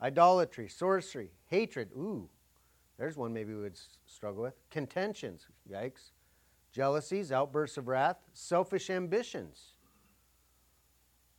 [0.04, 1.88] idolatry, sorcery, hatred.
[1.96, 2.28] Ooh,
[2.98, 4.54] there's one maybe we would struggle with.
[4.70, 6.10] Contentions, yikes.
[6.72, 9.70] Jealousies, outbursts of wrath, selfish ambitions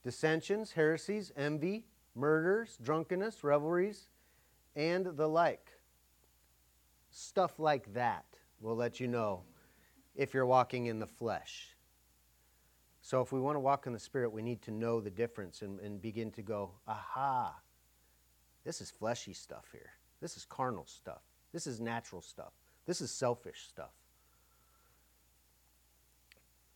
[0.03, 4.09] dissensions, heresies, envy, murders, drunkenness, revelries,
[4.75, 5.71] and the like.
[7.09, 8.25] Stuff like that
[8.61, 9.41] will let you know
[10.15, 11.75] if you're walking in the flesh.
[13.01, 15.63] So, if we want to walk in the Spirit, we need to know the difference
[15.63, 17.55] and, and begin to go, aha,
[18.65, 19.91] this is fleshy stuff here.
[20.21, 21.21] This is carnal stuff.
[21.53, 22.51] This is natural stuff.
[22.85, 23.91] This is selfish stuff.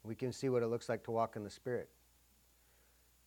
[0.03, 1.89] We can see what it looks like to walk in the Spirit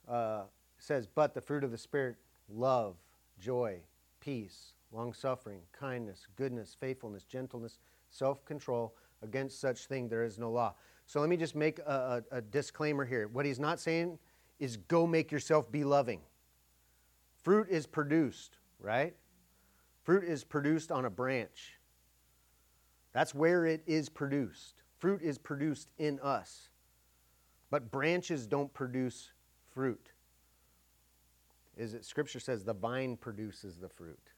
[0.09, 0.43] uh,
[0.79, 2.17] says, But the fruit of the Spirit,
[2.49, 2.97] love,
[3.41, 3.79] joy,
[4.21, 7.79] peace, long suffering, kindness, goodness, faithfulness, gentleness,
[8.11, 8.95] self control.
[9.23, 10.75] Against such thing there is no law.
[11.07, 13.29] So let me just make a, a, a, disclaimer here.
[13.29, 14.19] What he's not saying
[14.59, 16.21] is go make yourself be loving.
[17.43, 19.15] Fruit is produced, right?
[20.05, 21.79] Fruit is produced on a branch.
[23.13, 24.83] That's where it is produced.
[24.99, 26.69] Fruit is produced in us.
[27.71, 29.33] But branches don't produce
[29.73, 30.13] fruit.
[31.77, 34.31] Is it scripture says the vine produces the fruit.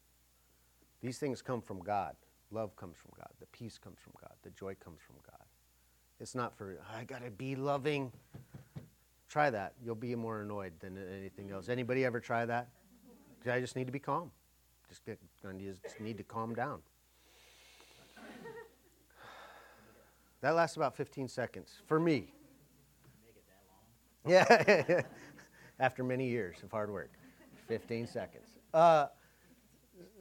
[1.02, 2.16] These things come from god.
[2.50, 3.28] Love comes from god.
[3.40, 4.32] The peace comes from god.
[4.42, 5.44] The joy comes from god.
[6.20, 8.12] It's not for i gotta be loving.
[9.28, 9.74] Try that.
[9.84, 11.68] You'll be more annoyed than anything else.
[11.68, 12.68] Anybody ever try that
[13.50, 14.30] i just need to be calm
[14.88, 15.52] just, get, I
[15.82, 16.80] just need to calm down
[20.40, 22.32] that lasts about 15 seconds for me
[24.26, 25.02] yeah,
[25.80, 27.10] after many years of hard work,
[27.68, 28.46] 15 seconds.
[28.72, 29.06] Uh,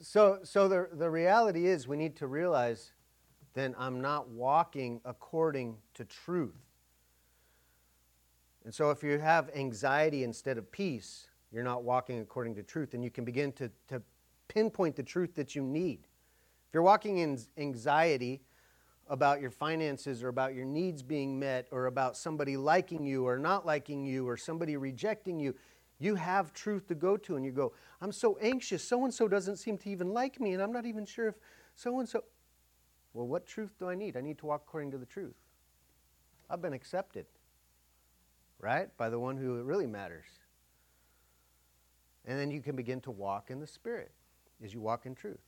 [0.01, 2.91] so, so the, the reality is, we need to realize
[3.53, 6.57] then I'm not walking according to truth.
[8.65, 12.93] And so, if you have anxiety instead of peace, you're not walking according to truth,
[12.93, 14.01] and you can begin to, to
[14.47, 15.99] pinpoint the truth that you need.
[16.67, 18.41] If you're walking in anxiety,
[19.07, 23.37] about your finances or about your needs being met or about somebody liking you or
[23.37, 25.53] not liking you or somebody rejecting you,
[25.99, 28.83] you have truth to go to and you go, I'm so anxious.
[28.83, 31.35] So and so doesn't seem to even like me, and I'm not even sure if
[31.75, 32.23] so and so.
[33.13, 34.17] Well, what truth do I need?
[34.17, 35.35] I need to walk according to the truth.
[36.49, 37.25] I've been accepted,
[38.59, 38.95] right?
[38.97, 40.25] By the one who really matters.
[42.25, 44.11] And then you can begin to walk in the Spirit
[44.63, 45.41] as you walk in truth.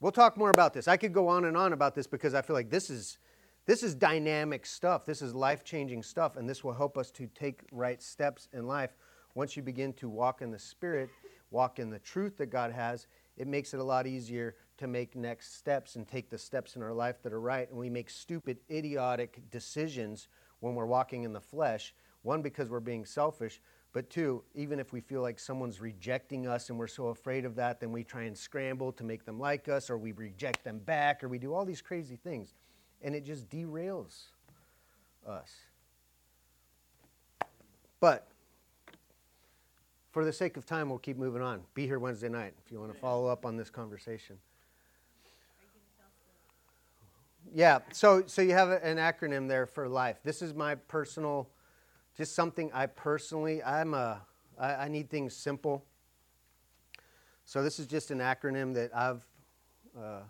[0.00, 0.86] We'll talk more about this.
[0.86, 3.18] I could go on and on about this because I feel like this is
[3.66, 5.04] this is dynamic stuff.
[5.04, 8.96] This is life-changing stuff and this will help us to take right steps in life.
[9.34, 11.10] Once you begin to walk in the spirit,
[11.50, 15.14] walk in the truth that God has, it makes it a lot easier to make
[15.14, 18.08] next steps and take the steps in our life that are right and we make
[18.08, 20.28] stupid idiotic decisions
[20.60, 21.94] when we're walking in the flesh.
[22.22, 23.60] One because we're being selfish,
[23.92, 27.54] but two, even if we feel like someone's rejecting us and we're so afraid of
[27.56, 30.78] that, then we try and scramble to make them like us, or we reject them
[30.78, 32.54] back, or we do all these crazy things.
[33.02, 34.24] And it just derails
[35.26, 35.52] us.
[38.00, 38.28] But
[40.10, 41.62] for the sake of time, we'll keep moving on.
[41.74, 44.36] Be here Wednesday night if you want to follow up on this conversation.
[47.54, 50.18] Yeah, so so you have an acronym there for life.
[50.22, 51.48] This is my personal
[52.18, 54.20] just something I personally, I'm a,
[54.58, 55.84] I, I need things simple.
[57.44, 59.24] So this is just an acronym that I've,
[59.96, 60.22] uh,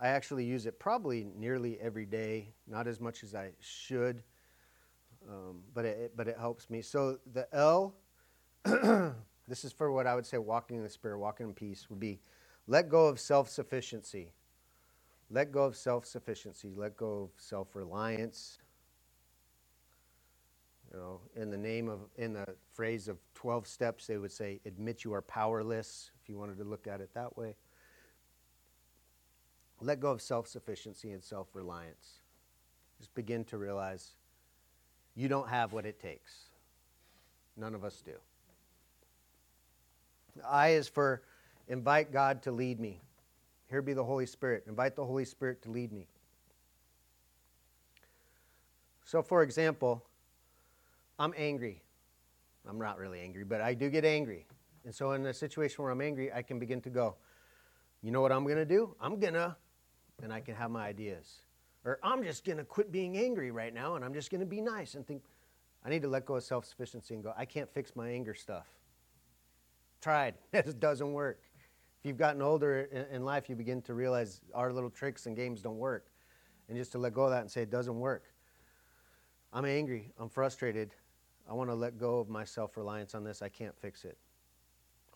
[0.00, 4.22] I actually use it probably nearly every day, not as much as I should,
[5.28, 6.80] um, but, it, but it helps me.
[6.80, 7.94] So the L,
[8.64, 12.00] this is for what I would say walking in the Spirit, walking in peace, would
[12.00, 12.20] be
[12.66, 14.32] let go of self sufficiency.
[15.30, 16.72] Let go of self sufficiency.
[16.74, 18.60] Let go of self reliance.
[20.92, 24.60] You know, in the name of, in the phrase of 12 steps, they would say,
[24.66, 27.54] admit you are powerless, if you wanted to look at it that way.
[29.80, 32.20] Let go of self sufficiency and self reliance.
[32.98, 34.10] Just begin to realize
[35.16, 36.50] you don't have what it takes.
[37.56, 38.12] None of us do.
[40.48, 41.22] I is for
[41.68, 43.00] invite God to lead me.
[43.68, 44.64] Here be the Holy Spirit.
[44.68, 46.06] Invite the Holy Spirit to lead me.
[49.04, 50.04] So, for example,
[51.22, 51.84] I'm angry.
[52.68, 54.44] I'm not really angry, but I do get angry.
[54.84, 57.14] And so, in a situation where I'm angry, I can begin to go,
[58.02, 58.96] you know what I'm going to do?
[59.00, 59.54] I'm going to,
[60.20, 61.42] and I can have my ideas.
[61.84, 64.46] Or I'm just going to quit being angry right now and I'm just going to
[64.46, 65.22] be nice and think,
[65.84, 68.34] I need to let go of self sufficiency and go, I can't fix my anger
[68.34, 68.66] stuff.
[70.00, 70.34] Tried.
[70.52, 71.40] It doesn't work.
[72.00, 75.62] If you've gotten older in life, you begin to realize our little tricks and games
[75.62, 76.06] don't work.
[76.68, 78.24] And just to let go of that and say, it doesn't work.
[79.52, 80.10] I'm angry.
[80.18, 80.96] I'm frustrated.
[81.48, 83.42] I want to let go of my self reliance on this.
[83.42, 84.18] I can't fix it.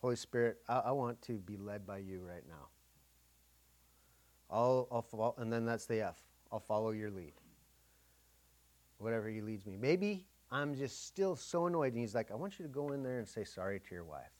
[0.01, 2.67] Holy Spirit, I, I, want to be led by you right now.
[4.49, 6.17] I'll, I'll and then that's the F.
[6.51, 7.33] I'll follow your lead.
[8.99, 9.75] Whatever he leads me.
[9.75, 13.03] Maybe I'm just still so annoyed, and he's like, I want you to go in
[13.03, 14.31] there and say sorry to your wife.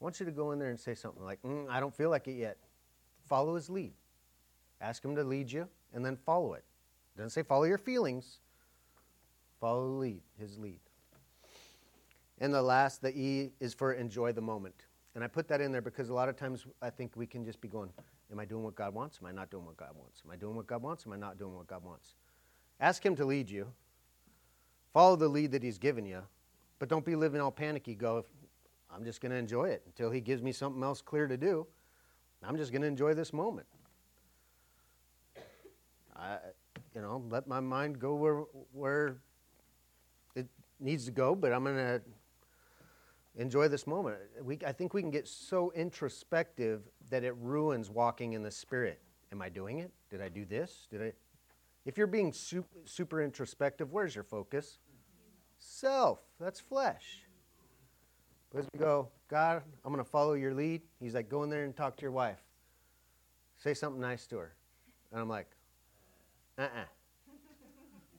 [0.00, 2.10] I want you to go in there and say something like, mm, I don't feel
[2.10, 2.58] like it yet.
[3.26, 3.94] Follow his lead.
[4.80, 6.64] Ask him to lead you, and then follow it.
[7.16, 8.40] Doesn't say follow your feelings.
[9.64, 10.78] Follow the lead, his lead.
[12.38, 14.74] And the last, the E, is for enjoy the moment.
[15.14, 17.46] And I put that in there because a lot of times I think we can
[17.46, 17.88] just be going,
[18.30, 19.20] Am I doing what God wants?
[19.22, 20.20] Am I not doing what God wants?
[20.22, 21.06] Am I doing what God wants?
[21.06, 22.16] Am I not doing what God wants?
[22.78, 23.66] Ask Him to lead you.
[24.92, 26.20] Follow the lead that He's given you.
[26.78, 27.94] But don't be living all panicky.
[27.94, 28.26] Go,
[28.94, 31.66] I'm just going to enjoy it until He gives me something else clear to do.
[32.42, 33.66] I'm just going to enjoy this moment.
[36.14, 36.36] I,
[36.94, 38.42] you know, let my mind go where,
[38.74, 39.16] where
[40.80, 42.02] needs to go, but I'm going to
[43.36, 44.18] enjoy this moment.
[44.42, 49.00] We, I think we can get so introspective that it ruins walking in the Spirit.
[49.32, 49.92] Am I doing it?
[50.10, 50.86] Did I do this?
[50.90, 51.12] Did I?
[51.84, 54.78] If you're being super, super introspective, where's your focus?
[55.58, 56.20] Self.
[56.40, 57.24] That's flesh.
[58.50, 60.82] But as we go, God, I'm going to follow your lead.
[61.00, 62.38] He's like, go in there and talk to your wife.
[63.58, 64.54] Say something nice to her.
[65.10, 65.48] And I'm like,
[66.58, 66.80] uh uh-uh.
[66.80, 66.84] uh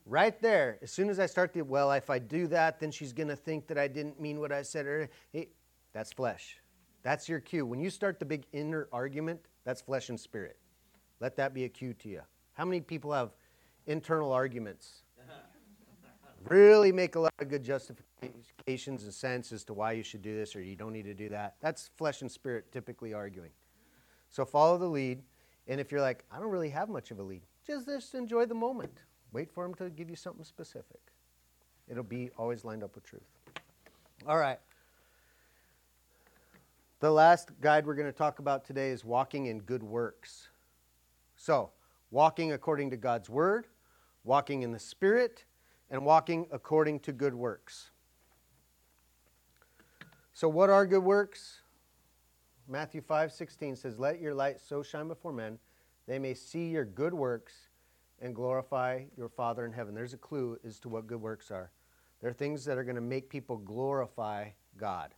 [0.06, 3.14] right there, as soon as I start to, well, if I do that, then she's
[3.14, 4.86] going to think that I didn't mean what I said.
[4.86, 5.50] Or, hey,
[5.94, 6.58] that's flesh.
[7.04, 7.66] That's your cue.
[7.66, 10.58] When you start the big inner argument, that's flesh and spirit.
[11.20, 12.22] Let that be a cue to you.
[12.54, 13.32] How many people have
[13.86, 15.04] internal arguments?
[16.50, 20.36] really make a lot of good justifications and sense as to why you should do
[20.36, 21.56] this or you don't need to do that.
[21.62, 23.52] That's flesh and spirit typically arguing.
[24.30, 25.24] So follow the lead.
[25.68, 28.46] And if you're like, I don't really have much of a lead, just, just enjoy
[28.46, 29.00] the moment.
[29.36, 31.02] Wait for him to give you something specific.
[31.90, 33.28] It'll be always lined up with truth.
[34.26, 34.60] All right.
[37.02, 40.48] The last guide we're going to talk about today is walking in good works.
[41.36, 41.72] So,
[42.12, 43.68] walking according to God's word,
[44.24, 45.44] walking in the Spirit,
[45.92, 47.92] and walking according to good works.
[50.34, 51.60] So, what are good works?
[52.70, 55.60] Matthew 5 16 says, Let your light so shine before men,
[56.08, 57.68] they may see your good works
[58.22, 59.94] and glorify your Father in heaven.
[59.94, 61.72] There's a clue as to what good works are.
[62.22, 65.14] They're things that are going to make people glorify God.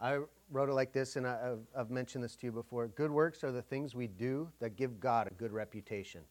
[0.00, 0.18] I
[0.50, 2.88] wrote it like this, and I've, I've, mentioned this to you before.
[2.88, 6.22] Good works are the things we do that give God a good reputation.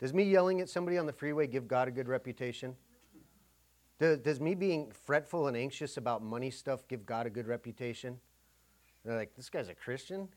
[0.00, 2.74] Does me yelling at somebody on the freeway give God a good reputation?
[3.98, 8.18] Does, does me being fretful and anxious about money stuff give God a good reputation?
[9.04, 10.28] They're like, this guy's a Christian?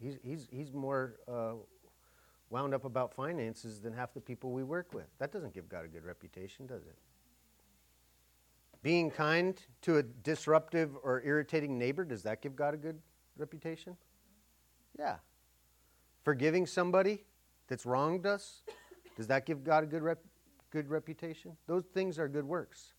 [0.00, 1.52] He's, he's, he's more uh,
[2.50, 5.06] wound up about finances than half the people we work with.
[5.18, 6.96] That doesn't give God a good reputation, does it?
[8.82, 12.98] Being kind to a disruptive or irritating neighbor, does that give God a good
[13.36, 13.96] reputation?
[14.98, 15.16] Yeah.
[16.24, 17.24] Forgiving somebody
[17.68, 18.62] that's wronged us,
[19.16, 20.24] does that give God a good, rep-
[20.70, 21.56] good reputation?
[21.66, 22.94] Those things are good works.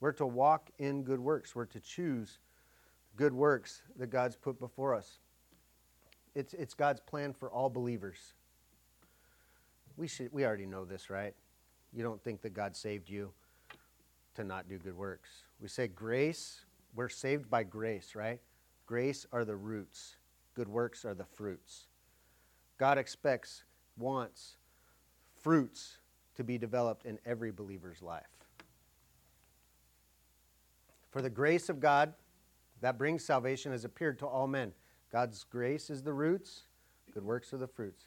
[0.00, 2.38] We're to walk in good works, we're to choose
[3.16, 5.18] good works that God's put before us.
[6.34, 8.34] It's, it's God's plan for all believers
[9.96, 11.34] we should we already know this, right?
[11.92, 13.32] You don't think that God saved you
[14.34, 15.28] to not do good works.
[15.60, 16.60] We say grace,
[16.94, 18.40] we're saved by grace, right?
[18.92, 20.16] grace are the roots,
[20.54, 21.86] good works are the fruits.
[22.76, 23.64] God expects,
[23.96, 24.56] wants
[25.40, 25.96] fruits
[26.34, 28.26] to be developed in every believer's life.
[31.10, 32.12] For the grace of God
[32.82, 34.72] that brings salvation has appeared to all men.
[35.10, 36.64] God's grace is the roots,
[37.14, 38.04] good works are the fruits.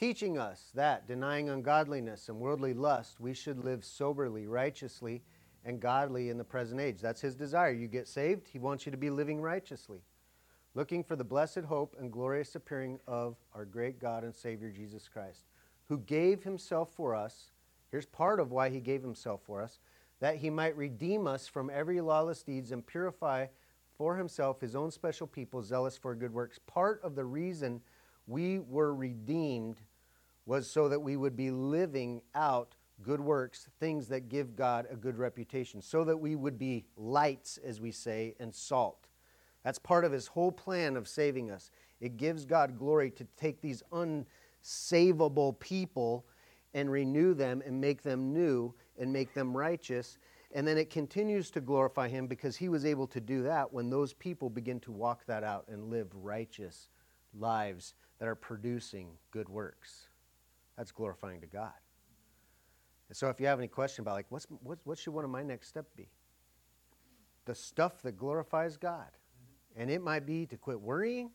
[0.00, 5.20] Teaching us that, denying ungodliness and worldly lust, we should live soberly, righteously,
[5.62, 7.02] and godly in the present age.
[7.02, 7.70] That's his desire.
[7.70, 10.00] You get saved, he wants you to be living righteously,
[10.74, 15.06] looking for the blessed hope and glorious appearing of our great God and Savior Jesus
[15.06, 15.44] Christ,
[15.90, 17.50] who gave himself for us.
[17.90, 19.80] Here's part of why he gave himself for us
[20.20, 23.48] that he might redeem us from every lawless deeds and purify
[23.98, 26.58] for himself his own special people zealous for good works.
[26.66, 27.82] Part of the reason
[28.26, 29.76] we were redeemed
[30.50, 34.96] was so that we would be living out good works, things that give God a
[34.96, 39.06] good reputation, so that we would be lights, as we say, and salt.
[39.62, 41.70] That's part of his whole plan of saving us.
[42.00, 46.26] It gives God glory to take these unsavable people
[46.74, 50.18] and renew them and make them new and make them righteous.
[50.50, 53.88] And then it continues to glorify him because he was able to do that when
[53.88, 56.88] those people begin to walk that out and live righteous
[57.38, 60.09] lives that are producing good works.
[60.80, 61.74] That's glorifying to God.
[63.08, 65.30] And so if you have any question about like what's what, what should one of
[65.30, 66.08] my next step be?
[67.44, 69.10] The stuff that glorifies God.
[69.76, 71.32] And it might be to quit worrying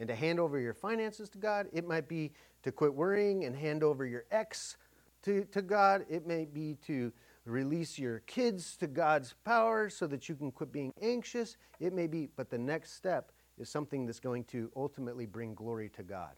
[0.00, 1.68] and to hand over your finances to God.
[1.72, 2.32] It might be
[2.64, 4.78] to quit worrying and hand over your ex
[5.22, 6.04] to, to God.
[6.10, 7.12] It may be to
[7.44, 11.56] release your kids to God's power so that you can quit being anxious.
[11.78, 15.88] It may be, but the next step is something that's going to ultimately bring glory
[15.90, 16.32] to God.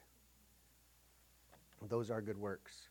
[1.89, 2.89] Those are good works.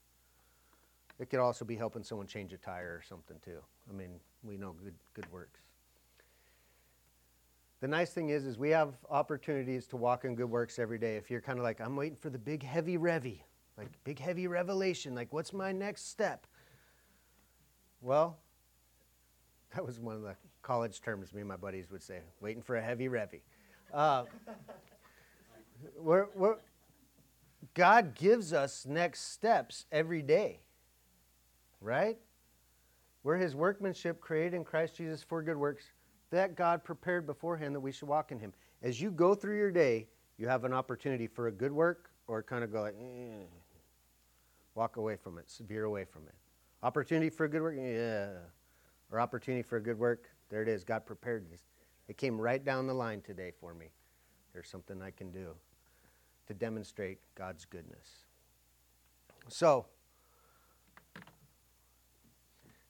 [1.20, 3.60] It could also be helping someone change a tire or something too.
[3.90, 5.60] I mean, we know good good works.
[7.82, 11.16] The nice thing is, is we have opportunities to walk in good works every day.
[11.16, 13.40] If you're kind of like, I'm waiting for the big heavy revy,
[13.78, 16.46] like big heavy revelation, like what's my next step?
[18.02, 18.38] Well,
[19.74, 22.76] that was one of the college terms me and my buddies would say, waiting for
[22.76, 23.42] a heavy revy.
[23.94, 24.26] Uh,
[25.98, 26.58] we're, we're,
[27.74, 30.61] God gives us next steps every day,
[31.82, 32.17] right?
[33.24, 35.91] We're his workmanship created in Christ Jesus for good works
[36.32, 38.53] that God prepared beforehand that we should walk in him.
[38.82, 40.07] As you go through your day,
[40.38, 43.45] you have an opportunity for a good work or kind of go like, eh,
[44.76, 46.36] walk away from it, veer away from it.
[46.84, 48.30] Opportunity for a good work, yeah.
[49.11, 50.84] Or opportunity for a good work, there it is.
[50.84, 51.61] God prepared this.
[52.07, 53.88] It came right down the line today for me.
[54.53, 55.53] There's something I can do
[56.50, 58.26] to demonstrate God's goodness.
[59.47, 59.86] So,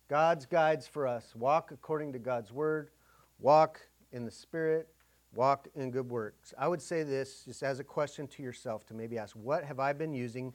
[0.07, 2.89] God's guides for us walk according to God's word,
[3.37, 3.81] walk
[4.13, 4.87] in the Spirit,
[5.35, 6.53] walk in good works.
[6.57, 9.79] I would say this just as a question to yourself to maybe ask what have
[9.79, 10.53] I been using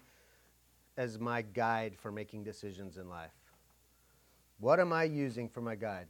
[0.96, 3.34] as my guide for making decisions in life?
[4.60, 6.06] What am I using for my guide?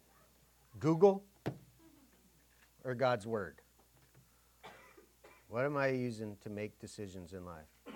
[0.78, 1.24] Google
[2.84, 3.61] or God's Word?
[5.55, 7.94] What am I using to make decisions in life?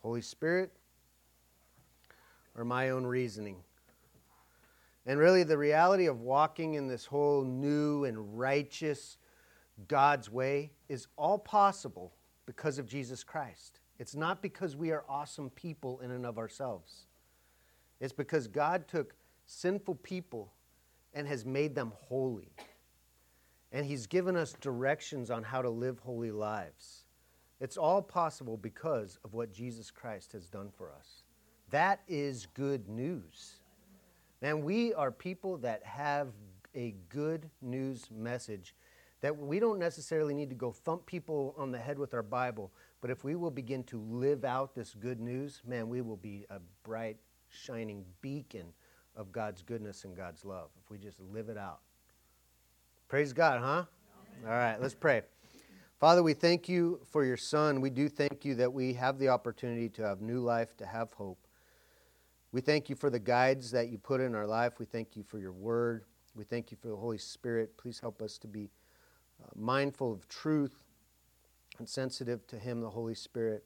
[0.00, 0.72] Holy Spirit
[2.56, 3.56] or my own reasoning?
[5.04, 9.18] And really, the reality of walking in this whole new and righteous
[9.88, 12.14] God's way is all possible
[12.46, 13.80] because of Jesus Christ.
[13.98, 17.08] It's not because we are awesome people in and of ourselves.
[18.00, 20.50] It's because God took sinful people
[21.12, 22.54] and has made them holy.
[23.74, 27.04] And He's given us directions on how to live holy lives.
[27.60, 31.24] It's all possible because of what Jesus Christ has done for us.
[31.70, 33.56] That is good news.
[34.40, 36.28] Man, we are people that have
[36.74, 38.74] a good news message
[39.22, 42.70] that we don't necessarily need to go thump people on the head with our Bible,
[43.00, 46.44] but if we will begin to live out this good news, man, we will be
[46.50, 47.16] a bright,
[47.48, 48.66] shining beacon
[49.16, 51.80] of God's goodness and God's love if we just live it out.
[53.08, 53.84] Praise God, huh?
[54.46, 55.22] All right, let's pray.
[56.00, 57.80] Father, we thank you for your Son.
[57.82, 61.12] We do thank you that we have the opportunity to have new life, to have
[61.12, 61.38] hope.
[62.50, 64.78] We thank you for the guides that you put in our life.
[64.78, 66.04] We thank you for your word.
[66.34, 67.76] We thank you for the Holy Spirit.
[67.76, 68.70] Please help us to be
[69.42, 70.82] uh, mindful of truth
[71.78, 73.64] and sensitive to Him, the Holy Spirit.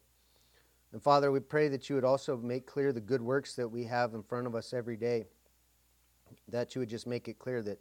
[0.93, 3.85] And Father, we pray that you would also make clear the good works that we
[3.85, 5.27] have in front of us every day,
[6.49, 7.79] that you would just make it clear that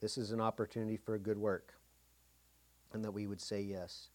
[0.00, 1.74] this is an opportunity for a good work,
[2.92, 4.08] and that we would say yes.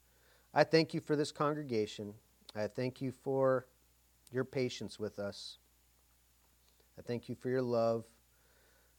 [0.54, 2.14] I thank you for this congregation.
[2.56, 3.68] I thank you for
[4.32, 5.58] your patience with us.
[6.98, 8.06] I thank you for your love.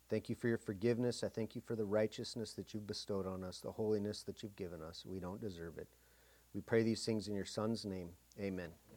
[0.09, 1.25] Thank you for your forgiveness.
[1.25, 4.55] I thank you for the righteousness that you've bestowed on us, the holiness that you've
[4.55, 5.05] given us.
[5.05, 5.89] We don't deserve it.
[6.55, 8.11] We pray these things in your Son's name.
[8.41, 8.77] Amen.